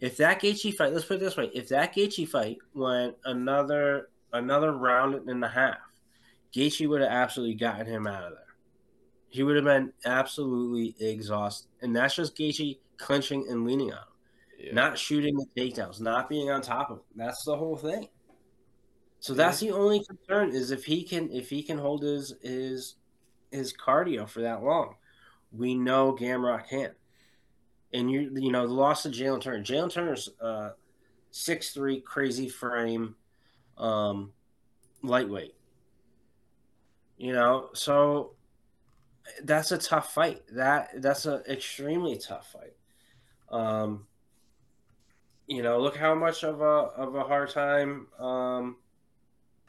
[0.00, 4.08] If that Gaethje fight, let's put it this way: if that Gaethje fight went another
[4.32, 5.78] another round and a half,
[6.54, 8.44] Gaethje would have absolutely gotten him out of there.
[9.28, 14.04] He would have been absolutely exhausted, and that's just Gaethje clinching and leaning on him,
[14.58, 14.74] yeah.
[14.74, 17.04] not shooting the takedowns, not being on top of him.
[17.16, 18.08] That's the whole thing.
[19.20, 22.94] So that's the only concern is if he can if he can hold his his
[23.50, 24.94] his cardio for that long.
[25.52, 26.92] We know Gamrot can.
[27.92, 29.62] And you you know the loss of Jalen Turner.
[29.62, 30.70] Jalen Turner's uh
[31.30, 33.14] six three crazy frame,
[33.76, 34.32] um,
[35.02, 35.54] lightweight.
[37.20, 38.32] You know, so
[39.44, 40.40] that's a tough fight.
[40.54, 42.72] That that's an extremely tough fight.
[43.50, 44.06] Um,
[45.46, 48.76] you know, look how much of a of a hard time um,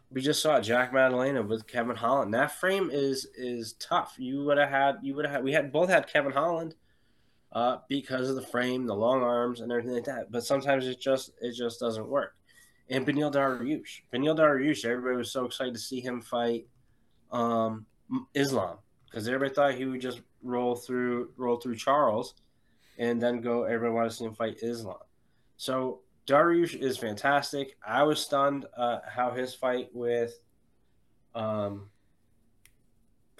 [0.09, 2.33] we just saw Jack Maddalena with Kevin Holland.
[2.33, 4.15] That frame is is tough.
[4.17, 6.75] You would have had you would have we had both had Kevin Holland
[7.51, 10.31] uh, because of the frame, the long arms, and everything like that.
[10.31, 12.33] But sometimes it just it just doesn't work.
[12.89, 16.67] And Beneil Dariush, Beneil Dariush, everybody was so excited to see him fight
[17.31, 17.85] um,
[18.33, 22.33] Islam because everybody thought he would just roll through roll through Charles
[22.97, 23.63] and then go.
[23.63, 24.97] Everyone wanted to see him fight Islam.
[25.57, 27.75] So Dariush is fantastic.
[27.85, 30.39] I was stunned uh, how his fight with,
[31.35, 31.89] um,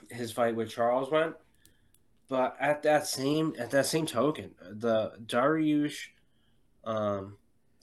[0.09, 1.35] his fight with Charles went.
[2.27, 6.07] But at that same at that same token, the Dariush,
[6.85, 7.37] um,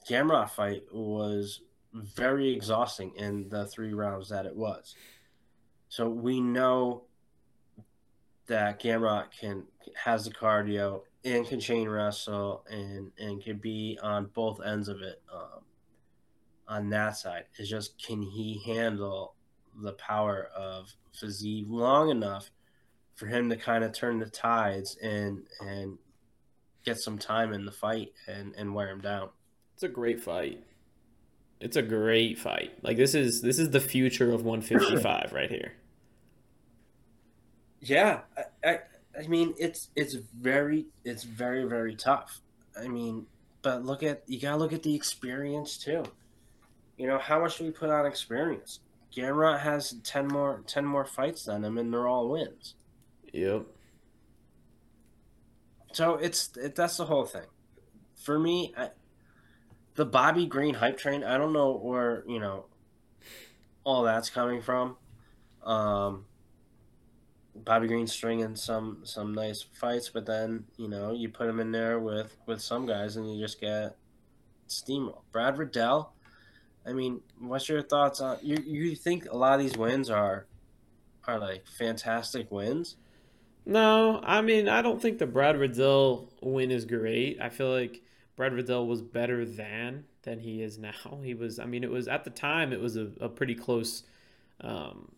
[0.09, 1.61] Gamrot fight was
[1.93, 4.95] very exhausting in the three rounds that it was.
[5.89, 7.03] So we know
[8.47, 9.65] that Gamrot can
[9.95, 15.01] has the cardio and can chain wrestle and and can be on both ends of
[15.01, 15.61] it um,
[16.67, 17.45] on that side.
[17.57, 19.35] It's just can he handle
[19.81, 22.51] the power of Fiziev long enough
[23.15, 25.97] for him to kind of turn the tides and and
[26.85, 29.29] get some time in the fight and and wear him down.
[29.73, 30.63] It's a great fight.
[31.59, 32.77] It's a great fight.
[32.81, 35.73] Like this is this is the future of 155 right here.
[37.81, 38.79] Yeah, I, I
[39.19, 42.41] I mean, it's it's very it's very very tough.
[42.79, 43.27] I mean,
[43.61, 46.11] but look at you gotta look at the experience too.
[46.97, 48.79] You know, how much do we put on experience?
[49.15, 52.75] Gamrot has ten more ten more fights than him, and they're all wins.
[53.33, 53.67] Yep.
[55.93, 57.47] so it's it, that's the whole thing.
[58.15, 58.89] For me, I,
[59.95, 61.23] the Bobby Green hype train.
[61.23, 62.65] I don't know where you know
[63.83, 64.97] all that's coming from.
[65.63, 66.25] Um,
[67.63, 71.71] Bobby Green stringing some some nice fights, but then you know you put him in
[71.71, 73.95] there with with some guys, and you just get
[74.67, 75.21] steamroll.
[75.31, 76.13] Brad Riddell.
[76.87, 78.57] I mean, what's your thoughts on you?
[78.65, 80.47] You think a lot of these wins are
[81.27, 82.95] are like fantastic wins?
[83.65, 87.39] No, I mean I don't think the Brad Riddell win is great.
[87.41, 88.01] I feel like
[88.35, 91.19] Brad Riddell was better than than he is now.
[91.23, 91.59] He was.
[91.59, 94.03] I mean, it was at the time it was a, a pretty close,
[94.61, 95.11] um,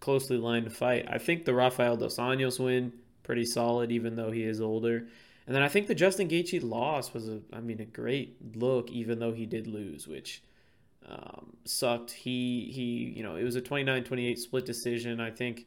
[0.00, 1.06] closely lined fight.
[1.08, 2.92] I think the Rafael dos Anjos win
[3.22, 5.06] pretty solid, even though he is older.
[5.46, 8.90] And then I think the Justin Gaethje loss was a, I mean, a great look,
[8.90, 10.42] even though he did lose, which
[11.08, 12.10] um, sucked.
[12.10, 15.20] He he, you know, it was a 29-28 split decision.
[15.20, 15.66] I think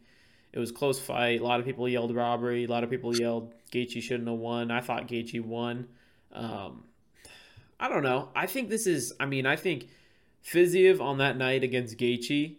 [0.51, 1.41] it was close fight.
[1.41, 2.65] A lot of people yelled robbery.
[2.65, 4.71] A lot of people yelled Gaethje shouldn't have won.
[4.71, 5.87] I thought Gaethje won.
[6.31, 6.83] Um,
[7.79, 8.29] I don't know.
[8.35, 9.13] I think this is.
[9.19, 9.87] I mean, I think
[10.45, 12.55] Fiziev on that night against Gaethje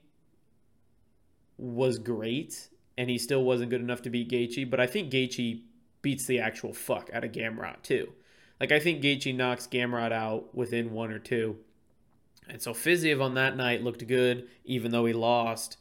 [1.57, 4.69] was great, and he still wasn't good enough to beat Gaethje.
[4.71, 5.63] But I think Gaethje
[6.03, 8.13] beats the actual fuck out of Gamrot too.
[8.61, 11.57] Like I think Gaethje knocks Gamrot out within one or two.
[12.49, 15.79] And so Fiziev on that night looked good, even though he lost.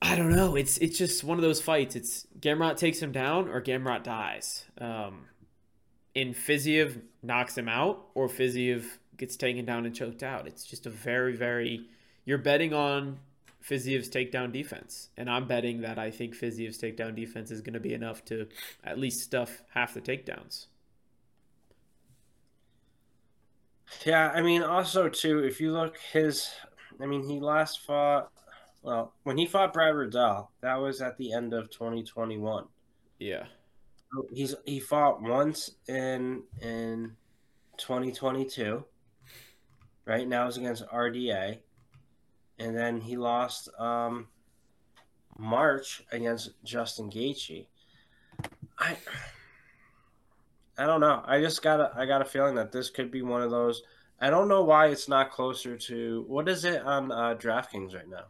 [0.00, 0.56] I don't know.
[0.56, 1.96] It's it's just one of those fights.
[1.96, 4.64] It's Gamrot takes him down or Gamrot dies.
[4.80, 5.26] Um,
[6.14, 8.84] in Fiziev knocks him out or Fiziev
[9.16, 10.46] gets taken down and choked out.
[10.46, 11.86] It's just a very very.
[12.24, 13.18] You're betting on
[13.68, 15.10] Fiziev's takedown defense.
[15.16, 18.46] And I'm betting that I think Fiziev's takedown defense is going to be enough to
[18.84, 20.66] at least stuff half the takedowns.
[24.04, 26.48] Yeah, I mean, also too, if you look his,
[27.00, 28.30] I mean, he last fought.
[28.82, 32.64] Well, when he fought Brad Riddell, that was at the end of 2021.
[33.18, 33.44] Yeah.
[34.32, 37.16] He's he fought once in in
[37.76, 38.84] 2022.
[40.06, 41.58] Right now is against RDA
[42.58, 44.28] and then he lost um,
[45.36, 47.66] March against Justin Gaethje.
[48.78, 48.96] I
[50.76, 51.22] I don't know.
[51.26, 53.82] I just got a I got a feeling that this could be one of those.
[54.20, 58.08] I don't know why it's not closer to what is it on uh, DraftKings right
[58.08, 58.24] now?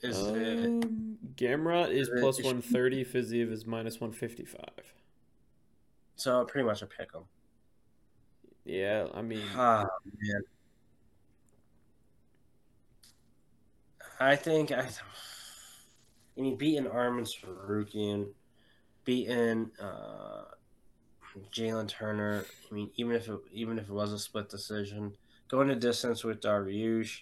[0.00, 4.94] Is um, it Gamrot is plus one thirty, Fiziev is minus one fifty five.
[6.16, 7.22] So pretty much a pick 'em.
[8.64, 9.86] Yeah, I mean, oh,
[10.20, 10.42] man.
[14.20, 14.80] I think I,
[16.36, 18.28] I mean, beating Arman Tsarukyan,
[19.04, 20.44] beating uh,
[21.52, 22.44] Jalen Turner.
[22.70, 25.12] I mean, even if it, even if it was a split decision,
[25.48, 27.20] going to distance with Dariush.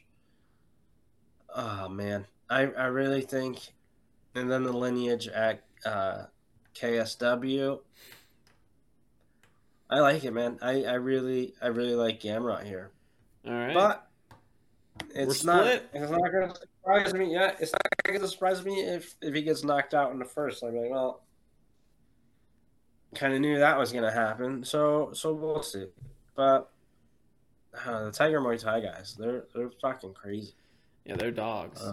[1.55, 3.59] Oh man, I I really think,
[4.34, 6.24] and then the lineage at uh,
[6.74, 7.80] KSW.
[9.88, 10.59] I like it, man.
[10.62, 12.90] I, I really I really like Gamrot here.
[13.47, 14.09] All right, but
[15.14, 15.66] it's not.
[15.66, 16.55] It's not going to
[16.87, 17.32] surprise me.
[17.32, 20.24] Yeah, it's not going to surprise me if if he gets knocked out in the
[20.24, 20.62] first.
[20.62, 21.22] I'm like, well,
[23.14, 24.64] kind of knew that was going to happen.
[24.64, 25.87] So so we'll see.
[26.34, 26.70] But
[27.87, 30.55] uh, the Tiger Muay Thai guys, they're they're fucking crazy.
[31.05, 31.80] Yeah, they're dogs.
[31.80, 31.93] Uh,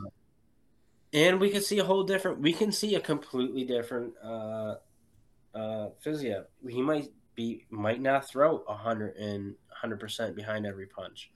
[1.13, 2.39] and we can see a whole different.
[2.39, 4.75] We can see a completely different uh,
[5.53, 6.45] uh, Fiziev.
[6.67, 11.31] He might be might not throw a hundred and hundred percent behind every punch.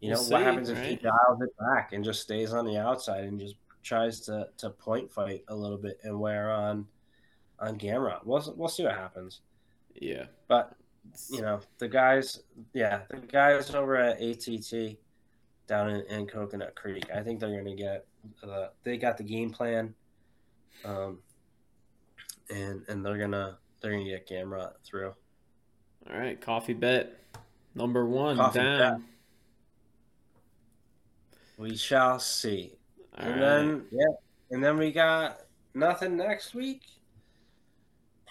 [0.00, 2.66] You know, we'll what see, happens if he dials it back and just stays on
[2.66, 6.86] the outside and just tries to, to point fight a little bit and wear on
[7.58, 8.24] on Gamrot?
[8.24, 9.40] We'll we'll see what happens.
[9.94, 10.76] Yeah, but
[11.30, 12.42] you know the guys,
[12.74, 14.98] yeah, the guys over at ATT
[15.66, 17.06] down in, in Coconut Creek.
[17.14, 18.06] I think they're going to get
[18.42, 19.94] uh, they got the game plan,
[20.84, 21.18] um,
[22.50, 25.14] and and they're gonna they're gonna get Gamrot through.
[26.10, 27.20] All right, coffee bet
[27.74, 29.00] number one coffee down.
[29.00, 29.08] Bet.
[31.56, 32.72] We shall see.
[33.18, 33.40] All and right.
[33.40, 34.14] then yeah,
[34.50, 35.40] and then we got
[35.74, 36.82] nothing next week.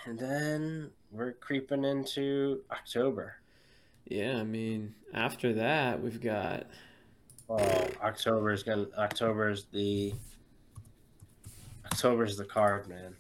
[0.06, 3.38] And then we're creeping into October.
[4.06, 6.68] Yeah, I mean, after that we've got
[7.48, 10.14] Oh, October is gonna October is the
[11.86, 13.16] October is the card, man.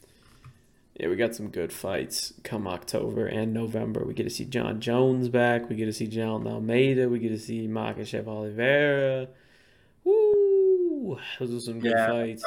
[0.99, 4.03] Yeah, we got some good fights come October and November.
[4.03, 5.69] We get to see Jon Jones back.
[5.69, 7.09] We get to see John Almeida.
[7.09, 9.27] We get to see Makhachev Oliveira.
[11.05, 11.19] Woo!
[11.39, 12.07] Those are some good yeah.
[12.07, 12.43] fights.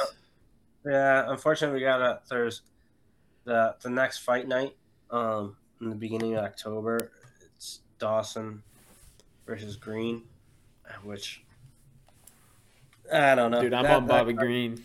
[0.85, 2.63] Yeah, unfortunately, we got a there's
[3.45, 4.75] the the next fight night
[5.11, 7.13] um in the beginning of October.
[7.55, 8.65] It's Dawson
[9.47, 10.25] versus Green,
[11.05, 11.45] which
[13.13, 13.61] I don't know.
[13.61, 14.83] Dude, I'm that, on Bobby that, Green.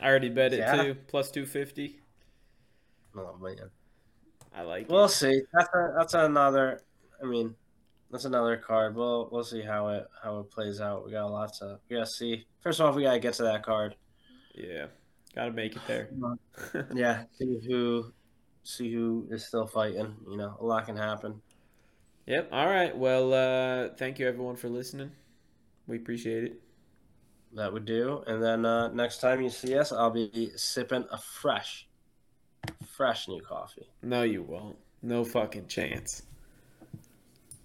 [0.00, 0.82] I already bet it yeah.
[0.82, 2.00] too, plus two fifty.
[3.14, 3.70] Oh man.
[4.54, 4.88] I like.
[4.88, 5.10] We'll it.
[5.10, 5.42] see.
[5.52, 6.80] That's a, that's another.
[7.22, 7.54] I mean,
[8.10, 8.94] that's another card.
[8.94, 11.04] We'll we'll see how it how it plays out.
[11.04, 12.46] We got lots of we gotta see.
[12.60, 13.96] First off, we gotta get to that card.
[14.54, 14.86] Yeah,
[15.34, 16.10] gotta make it there.
[16.94, 18.12] yeah, see who
[18.62, 20.14] see who is still fighting.
[20.28, 21.40] You know, a lot can happen.
[22.26, 22.48] Yep.
[22.52, 22.96] All right.
[22.96, 25.12] Well, uh, thank you everyone for listening.
[25.86, 26.60] We appreciate it.
[27.54, 28.24] That would do.
[28.26, 31.86] And then uh, next time you see us, I'll be sipping a fresh,
[32.84, 33.88] fresh new coffee.
[34.02, 34.76] No, you won't.
[35.02, 36.22] No fucking chance.